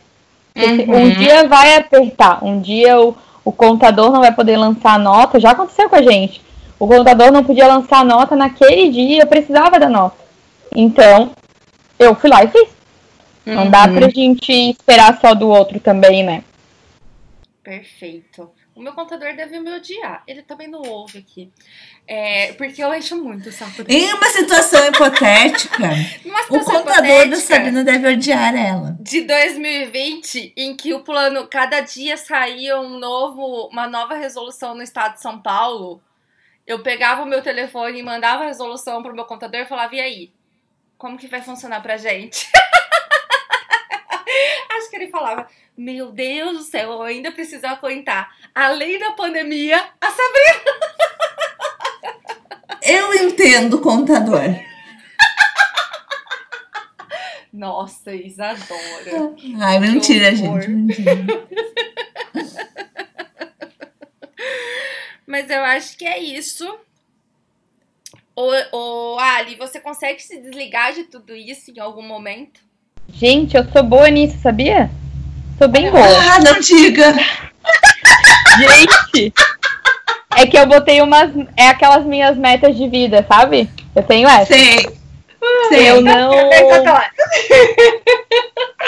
[0.55, 0.97] Uhum.
[0.97, 3.15] Um dia vai apertar, um dia o,
[3.45, 6.46] o contador não vai poder lançar a nota, já aconteceu com a gente
[6.79, 10.17] o contador não podia lançar a nota naquele dia, eu precisava da nota.
[10.75, 11.31] Então,
[11.97, 12.69] eu fui lá e fiz.
[13.45, 13.55] Uhum.
[13.55, 14.11] Não dá pra uhum.
[14.13, 16.43] gente esperar só do outro também, né?
[17.63, 18.51] Perfeito.
[18.77, 20.21] O meu contador deve me odiar.
[20.27, 21.51] Ele também não ouve aqui.
[22.05, 24.05] É, porque eu encho muito o saco dele.
[24.05, 28.95] Em uma situação hipotética, situação o contador hipotética, da Sabrina deve odiar ela.
[28.99, 34.83] De 2020, em que o plano, cada dia saía um novo, uma nova resolução no
[34.83, 35.99] estado de São Paulo,
[36.67, 40.01] eu pegava o meu telefone e mandava a resolução pro meu contador e falava, e
[40.01, 40.33] aí?
[40.97, 42.45] Como que vai funcionar pra gente?
[44.71, 45.47] Acho que ele falava,
[45.77, 48.29] meu Deus do céu, eu ainda preciso aguentar.
[48.53, 50.77] Além da pandemia, a Sabrina.
[52.83, 54.43] Eu entendo, contador.
[57.51, 59.33] Nossa, Isadora.
[59.59, 60.69] Ai, mentira, gente.
[60.69, 61.11] Mentira.
[65.37, 66.67] Mas eu acho que é isso.
[68.35, 72.59] Ô, ô, Ali, você consegue se desligar de tudo isso em algum momento?
[73.07, 74.89] Gente, eu sou boa nisso, sabia?
[75.59, 76.03] Sou bem boa.
[76.03, 77.13] Ah, não diga!
[78.57, 79.31] Gente!
[80.35, 81.31] É que eu botei umas.
[81.55, 83.69] É aquelas minhas metas de vida, sabe?
[83.95, 84.55] Eu tenho essa.
[84.55, 84.89] Sei.
[85.69, 85.91] Sei.
[85.91, 86.31] Eu não.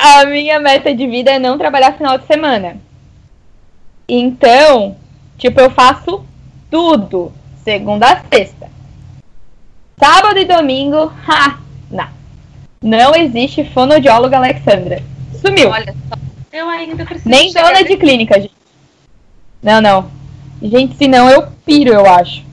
[0.01, 2.77] A minha meta de vida é não trabalhar final de semana.
[4.07, 4.97] Então,
[5.37, 6.27] tipo, eu faço
[6.69, 7.31] tudo,
[7.63, 8.69] segunda a sexta.
[9.97, 11.59] Sábado e domingo, ha,
[11.91, 12.07] não.
[12.81, 15.03] Não existe fonoaudióloga Alexandra.
[15.41, 15.69] Sumiu.
[15.69, 16.15] Olha só.
[16.51, 17.29] Eu ainda preciso.
[17.29, 18.53] Nem dona de clínica, gente.
[19.61, 20.09] Não, não.
[20.61, 22.43] Gente, senão eu piro, eu acho.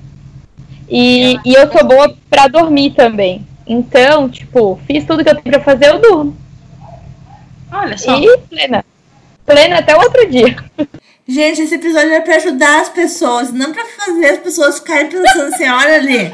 [0.89, 3.47] E eu, e eu sou boa pra dormir também.
[3.67, 6.37] Então, tipo, fiz tudo que eu tenho pra fazer, eu durmo.
[7.73, 8.17] Olha só.
[8.19, 8.85] E plena.
[9.45, 10.57] Plena até o outro dia.
[11.29, 15.53] Gente, esse episódio é pra ajudar as pessoas, não pra fazer as pessoas ficarem pensando
[15.53, 16.33] assim, olha ali.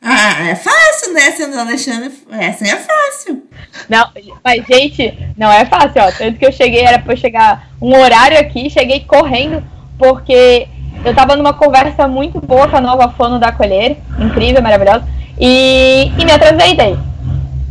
[0.00, 2.12] Ah, é fácil, né, Sandra Alexandre?
[2.30, 3.42] É, assim é fácil.
[3.88, 4.08] Não,
[4.44, 6.10] mas, gente, não é fácil, ó.
[6.12, 9.62] Tanto que eu cheguei, era pra eu chegar um horário aqui, cheguei correndo,
[9.98, 10.68] porque
[11.04, 15.04] eu tava numa conversa muito boa com a nova fono da Colher, incrível, maravilhosa,
[15.38, 16.96] e, e me atrasei daí.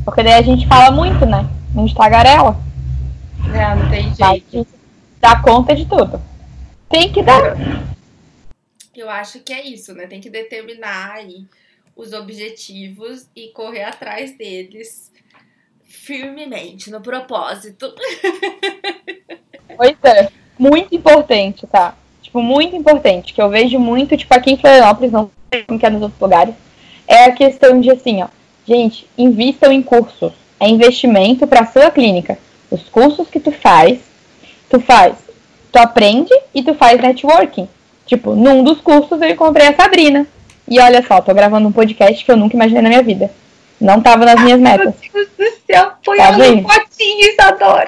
[0.03, 1.45] Porque daí a gente fala muito, né?
[1.75, 2.57] A gente tagarela.
[3.53, 4.45] É, não tem Mas a jeito.
[4.51, 4.69] gente
[5.21, 6.21] dá conta de tudo.
[6.91, 7.55] Tem que dar.
[8.95, 10.07] Eu acho que é isso, né?
[10.07, 11.45] Tem que determinar aí
[11.95, 15.11] os objetivos e correr atrás deles
[15.85, 17.93] firmemente, no propósito.
[19.77, 20.29] Pois é,
[20.59, 21.95] muito importante, tá?
[22.21, 25.85] Tipo, muito importante, que eu vejo muito, tipo, aqui em Florianópolis, não sei como que
[25.85, 26.53] é nos outros lugares,
[27.07, 28.27] é a questão de assim, ó,
[28.67, 30.33] gente, invistam em cursos.
[30.59, 32.37] É investimento para sua clínica.
[32.69, 33.99] Os cursos que tu faz,
[34.69, 35.15] tu faz,
[35.71, 37.67] tu aprende e tu faz networking.
[38.05, 40.27] Tipo, num dos cursos eu encontrei a Sabrina.
[40.67, 43.31] E olha só, tô gravando um podcast que eu nunca imaginei na minha vida.
[43.79, 44.93] Não tava nas minhas metas.
[45.13, 46.63] Meu Deus do céu, põe Tá ela no vendo?
[46.67, 47.87] potinho, Isadora.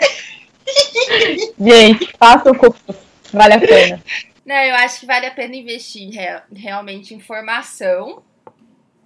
[1.60, 2.96] Gente, façam cursos.
[3.32, 4.02] Vale a pena.
[4.44, 8.22] Não, eu acho que vale a pena investir rea- realmente em formação,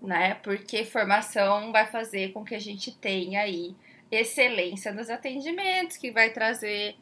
[0.03, 0.37] né?
[0.43, 3.75] Porque formação vai fazer com que a gente tenha aí
[4.11, 6.95] excelência nos atendimentos, que vai trazer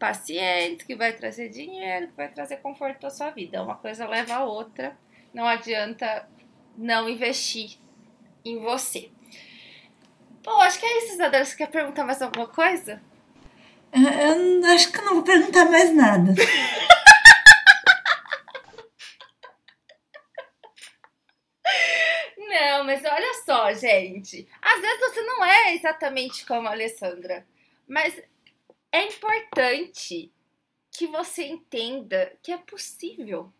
[0.00, 3.62] pacientes, que vai trazer dinheiro, que vai trazer conforto para sua vida.
[3.62, 4.96] Uma coisa leva a outra.
[5.32, 6.26] Não adianta
[6.76, 7.78] não investir
[8.44, 9.10] em você.
[10.42, 11.44] Bom, acho que é isso, Isadora.
[11.44, 13.00] Você quer perguntar mais alguma coisa?
[13.92, 16.34] Eu acho que eu não vou perguntar mais nada.
[22.50, 24.48] Não, mas olha só, gente.
[24.60, 27.46] Às vezes você não é exatamente como a Alessandra,
[27.86, 28.20] mas
[28.92, 30.32] é importante
[30.90, 33.52] que você entenda que é possível.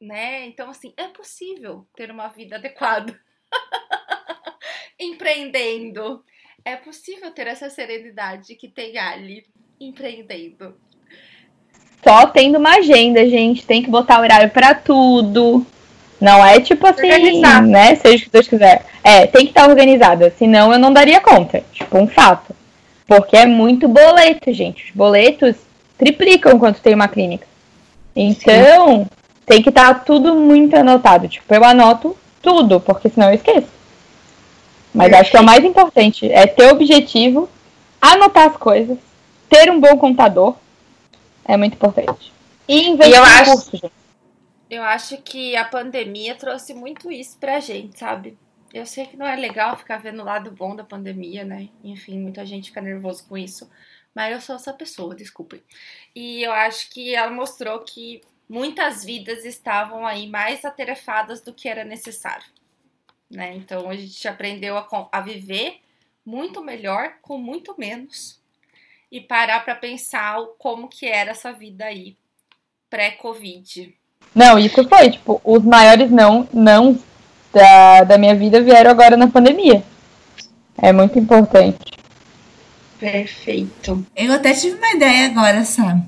[0.00, 0.46] Né?
[0.46, 3.18] Então, assim, é possível ter uma vida adequada.
[5.00, 6.24] Empreendendo.
[6.64, 9.46] É possível ter essa serenidade que tem Ali
[9.80, 10.74] empreendendo.
[12.02, 13.66] Só tendo uma agenda, gente.
[13.66, 15.66] Tem que botar horário pra tudo.
[16.20, 17.62] Não é tipo assim, Organizar.
[17.62, 17.94] né?
[17.94, 18.84] Seja o que Deus quiser.
[19.04, 20.30] É, tem que estar organizada.
[20.30, 21.62] Senão eu não daria conta.
[21.72, 22.54] Tipo, um fato.
[23.06, 24.84] Porque é muito boleto, gente.
[24.86, 25.56] Os boletos
[25.96, 27.46] triplicam quando tem uma clínica.
[28.14, 29.06] Então,
[29.44, 31.28] tem que estar tudo muito anotado.
[31.28, 33.68] Tipo, eu anoto tudo, porque senão eu esqueço.
[34.92, 36.30] Mas acho que é o mais importante.
[36.32, 37.48] É ter objetivo,
[38.00, 38.96] anotar as coisas,
[39.48, 40.54] ter um bom contador.
[41.44, 42.32] É muito importante.
[42.66, 43.92] E investir E eu em acho- curso, gente.
[44.68, 48.36] Eu acho que a pandemia trouxe muito isso pra gente, sabe?
[48.76, 51.70] Eu sei que não é legal ficar vendo o lado bom da pandemia, né?
[51.82, 53.70] Enfim, muita gente fica nervoso com isso.
[54.14, 55.62] Mas eu sou essa pessoa, desculpem.
[56.14, 61.70] E eu acho que ela mostrou que muitas vidas estavam aí mais atarefadas do que
[61.70, 62.44] era necessário.
[63.30, 63.56] Né?
[63.56, 65.80] Então a gente aprendeu a, a viver
[66.22, 68.38] muito melhor com muito menos.
[69.10, 72.14] E parar pra pensar como que era essa vida aí
[72.90, 73.96] pré-Covid.
[74.34, 77.02] Não, isso foi, tipo, os maiores não, não
[77.56, 79.82] da, da minha vida vieram agora na pandemia.
[80.76, 81.78] É muito importante.
[83.00, 84.04] Perfeito.
[84.14, 86.02] Eu até tive uma ideia agora, sabe?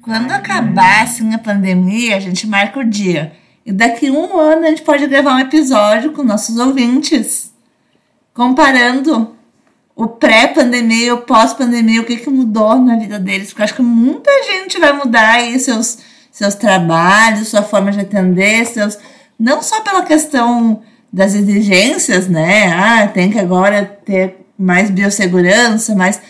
[0.00, 3.32] Quando acabar assim, a pandemia, a gente marca o dia.
[3.64, 7.52] E daqui um ano a gente pode gravar um episódio com nossos ouvintes,
[8.32, 9.34] comparando
[9.96, 13.48] o pré-pandemia e o pós-pandemia, o que, que mudou na vida deles.
[13.48, 15.98] Porque eu acho que muita gente vai mudar aí seus,
[16.30, 18.96] seus trabalhos, sua forma de atender, seus.
[19.38, 20.82] Não só pela questão
[21.12, 22.72] das exigências, né?
[22.72, 26.20] Ah, tem que agora ter mais biossegurança, mais.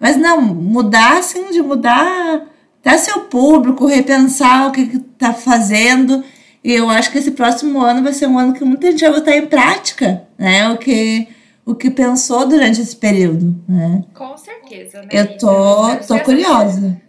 [0.00, 2.46] Mas não, mudar assim, de mudar
[2.80, 6.24] até seu público, repensar o que que tá fazendo.
[6.64, 9.12] E eu acho que esse próximo ano vai ser um ano que muita gente vai
[9.12, 10.68] botar em prática, né?
[10.70, 11.28] O que,
[11.64, 14.04] o que pensou durante esse período, né?
[14.14, 15.08] Com certeza, né?
[15.10, 17.00] Eu tô, tô curiosa.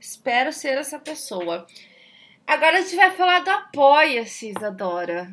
[0.00, 1.66] Espero ser essa pessoa.
[2.46, 5.28] Agora a gente vai falar do Apoia-se, Isadora.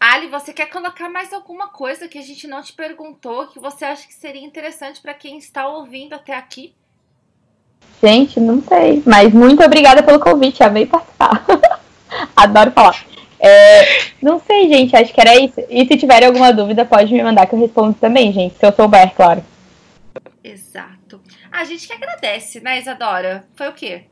[0.00, 3.84] Ali, você quer colocar mais alguma coisa que a gente não te perguntou, que você
[3.84, 6.74] acha que seria interessante para quem está ouvindo até aqui?
[8.02, 9.02] Gente, não sei.
[9.04, 11.44] Mas muito obrigada pelo convite, amei participar.
[12.34, 13.04] Adoro falar.
[13.38, 15.60] É, não sei, gente, acho que era isso.
[15.68, 18.56] E se tiver alguma dúvida, pode me mandar que eu respondo também, gente.
[18.56, 19.44] Se eu souber, claro.
[20.42, 21.20] Exato.
[21.52, 23.44] A gente que agradece, né, Isadora?
[23.54, 24.04] Foi o quê?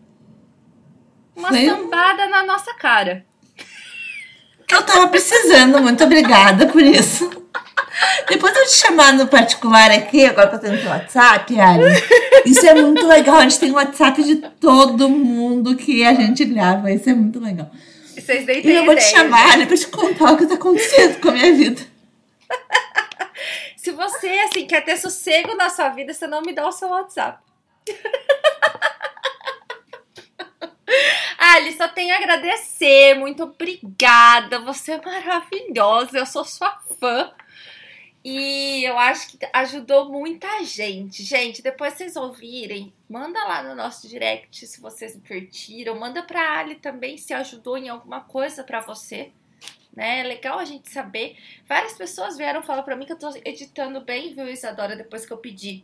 [1.36, 3.24] Uma Foi um- sambada na nossa cara.
[4.70, 7.30] Eu tava precisando, muito obrigada por isso.
[8.28, 11.84] Depois eu te chamar no particular aqui, agora que eu tenho teu WhatsApp, Ali.
[12.44, 13.36] Isso é muito legal.
[13.36, 16.92] A gente tem o WhatsApp de todo mundo que a gente grava.
[16.92, 17.70] Isso é muito legal.
[18.14, 19.52] Vocês nem E têm eu vou te ideia, chamar gente.
[19.54, 21.80] Ali pra te contar o que tá acontecendo com a minha vida.
[23.76, 26.88] Se você, assim, quer ter sossego na sua vida, você não me dá o seu
[26.88, 27.38] WhatsApp.
[31.54, 33.14] Ali, só tenho a agradecer.
[33.14, 34.60] Muito obrigada.
[34.60, 36.18] Você é maravilhosa.
[36.18, 37.32] Eu sou sua fã.
[38.22, 41.22] E eu acho que ajudou muita gente.
[41.22, 45.98] Gente, depois vocês ouvirem, manda lá no nosso direct se vocês curtiram.
[45.98, 49.32] Manda pra Ali também se ajudou em alguma coisa pra você.
[49.96, 50.20] Né?
[50.20, 51.38] É legal a gente saber.
[51.66, 55.32] Várias pessoas vieram falar pra mim que eu tô editando bem, viu, Isadora, depois que
[55.32, 55.82] eu pedi.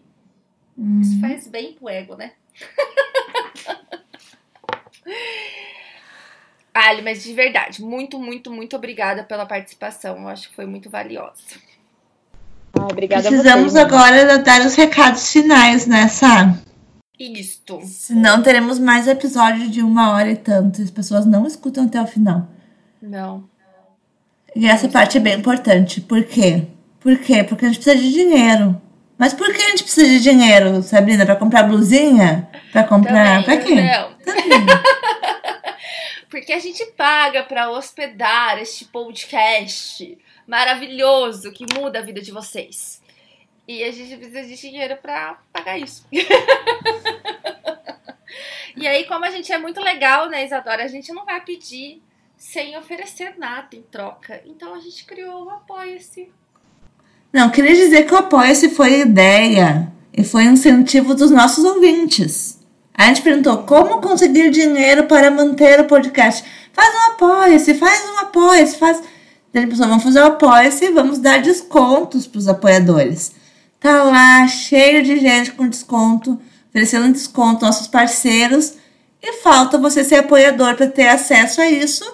[1.01, 2.35] Isso faz bem pro ego, né?
[6.73, 10.17] Ali, mas de verdade, muito, muito, muito obrigada pela participação.
[10.19, 11.35] Eu acho que foi muito valiosa.
[12.77, 16.59] Ah, obrigada a Precisamos vocês, agora dar os recados finais, né, Sá?
[17.19, 17.81] Isto.
[17.85, 20.83] Senão teremos mais episódio de uma hora e tanto.
[20.83, 22.49] As pessoas não escutam até o final.
[23.01, 23.49] Não.
[24.57, 26.01] E essa parte é bem importante.
[26.01, 26.67] Por quê?
[26.99, 27.45] Por quê?
[27.45, 28.81] Porque a gente precisa de dinheiro.
[29.17, 31.25] Mas por que a gente precisa de dinheiro, Sabrina?
[31.25, 32.49] Pra comprar blusinha?
[32.73, 33.45] Pra comprar.
[33.45, 33.75] Também, pra quê?
[33.75, 34.15] Não.
[34.15, 34.67] Também.
[36.29, 43.01] Porque a gente paga pra hospedar este podcast maravilhoso que muda a vida de vocês.
[43.69, 46.05] E a gente precisa de dinheiro pra pagar isso.
[48.77, 50.85] e aí, como a gente é muito legal, né, Isadora?
[50.85, 52.03] A gente não vai pedir
[52.37, 54.43] sem oferecer nada em troca.
[54.45, 56.31] Então a gente criou o Apoia-se.
[57.35, 62.61] Não, queria dizer que o Apoia-se foi ideia e foi incentivo dos nossos ouvintes.
[62.97, 66.45] A gente perguntou como conseguir dinheiro para manter o podcast.
[66.73, 69.03] Faz um Apoia-se, faz um Apoia-se, faz.
[69.53, 73.33] Daí pensou, vamos fazer o Apoia-se e vamos dar descontos para os apoiadores.
[73.81, 78.75] Tá lá, cheio de gente com desconto, oferecendo desconto aos nossos parceiros.
[79.21, 82.05] E falta você ser apoiador para ter acesso a isso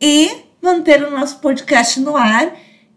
[0.00, 0.30] e
[0.62, 2.56] manter o nosso podcast no ar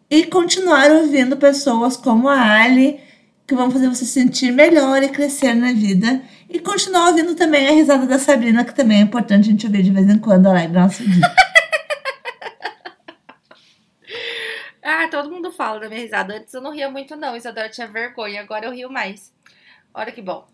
[0.09, 2.99] e continuar ouvindo pessoas como a Ali,
[3.45, 6.21] que vão fazer você se sentir melhor e crescer na vida.
[6.49, 9.83] E continuar ouvindo também a risada da Sabrina, que também é importante a gente ouvir
[9.83, 11.21] de vez em quando, alegra nosso dia.
[14.91, 16.35] Ah, todo mundo fala da minha risada.
[16.35, 17.35] Antes eu não ria muito, não.
[17.35, 19.31] Isadora tinha vergonha, agora eu rio mais.
[19.93, 20.47] Olha que bom.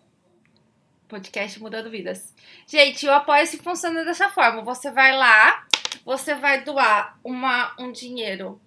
[1.08, 2.34] Podcast mudando vidas.
[2.68, 4.62] Gente, o Apoia-se funciona dessa forma.
[4.64, 5.66] Você vai lá,
[6.04, 8.60] você vai doar uma, um dinheiro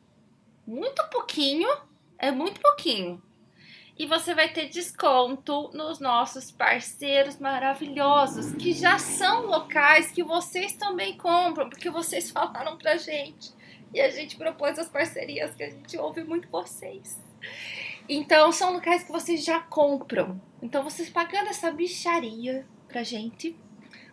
[0.69, 1.67] muito pouquinho,
[2.19, 3.23] é muito pouquinho.
[3.99, 10.75] E você vai ter desconto nos nossos parceiros maravilhosos, que já são locais que vocês
[10.75, 13.51] também compram, porque vocês falaram pra gente.
[13.95, 17.19] E a gente propôs as parcerias que a gente ouve muito vocês.
[18.07, 20.39] Então, são locais que vocês já compram.
[20.61, 23.59] Então, vocês pagando essa bicharia pra gente,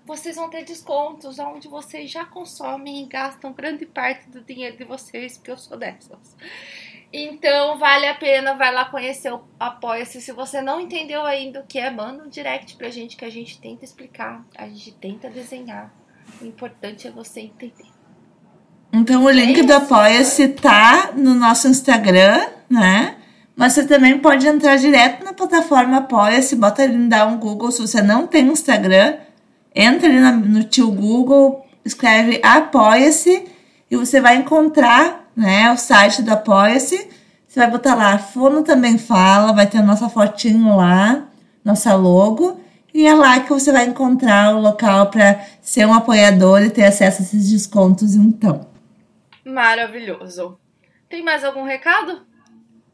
[0.05, 4.83] vocês vão ter descontos onde vocês já consomem e gastam grande parte do dinheiro de
[4.83, 6.35] vocês, porque eu sou dessas.
[7.11, 10.21] Então, vale a pena, vai lá conhecer o Apoia-se.
[10.21, 13.29] Se você não entendeu ainda o que é, manda um direct pra gente que a
[13.29, 15.91] gente tenta explicar, a gente tenta desenhar.
[16.41, 17.87] O importante é você entender.
[18.93, 23.17] Então o link do Apoia-se tá no nosso Instagram, né?
[23.55, 27.71] Mas você também pode entrar direto na plataforma Apoia-se, bota ali, dá um Google.
[27.71, 29.17] Se você não tem Instagram,
[29.75, 33.45] entra ali no tio Google, escreve Apoia-se
[33.91, 37.09] e você vai encontrar né, o site do Apoia-se.
[37.47, 41.25] Você vai botar lá, Fono também fala, vai ter a nossa fotinho lá,
[41.63, 42.59] nossa logo.
[42.93, 46.85] E é lá que você vai encontrar o local para ser um apoiador e ter
[46.85, 48.67] acesso a esses descontos, então.
[49.45, 50.57] Maravilhoso.
[51.09, 52.21] Tem mais algum recado?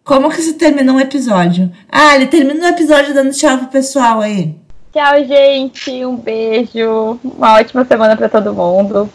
[0.04, 1.72] Como que se termina um episódio?
[1.88, 4.60] Ah, ele termina o episódio dando tchau pro pessoal aí.
[4.94, 6.06] Tchau, gente.
[6.06, 7.20] Um beijo.
[7.24, 9.10] Uma ótima semana pra todo mundo.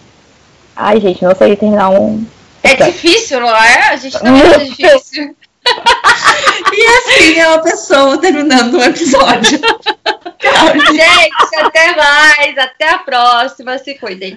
[0.74, 2.24] Ai, gente, não sei terminar um.
[2.62, 3.88] É difícil, não é?
[3.88, 5.36] A gente não é difícil.
[6.72, 9.58] E assim é uma pessoa terminando um episódio.
[9.58, 10.68] Tchau.
[10.92, 12.58] Gente, até mais.
[12.58, 13.78] Até a próxima.
[13.78, 14.34] Se cuidem.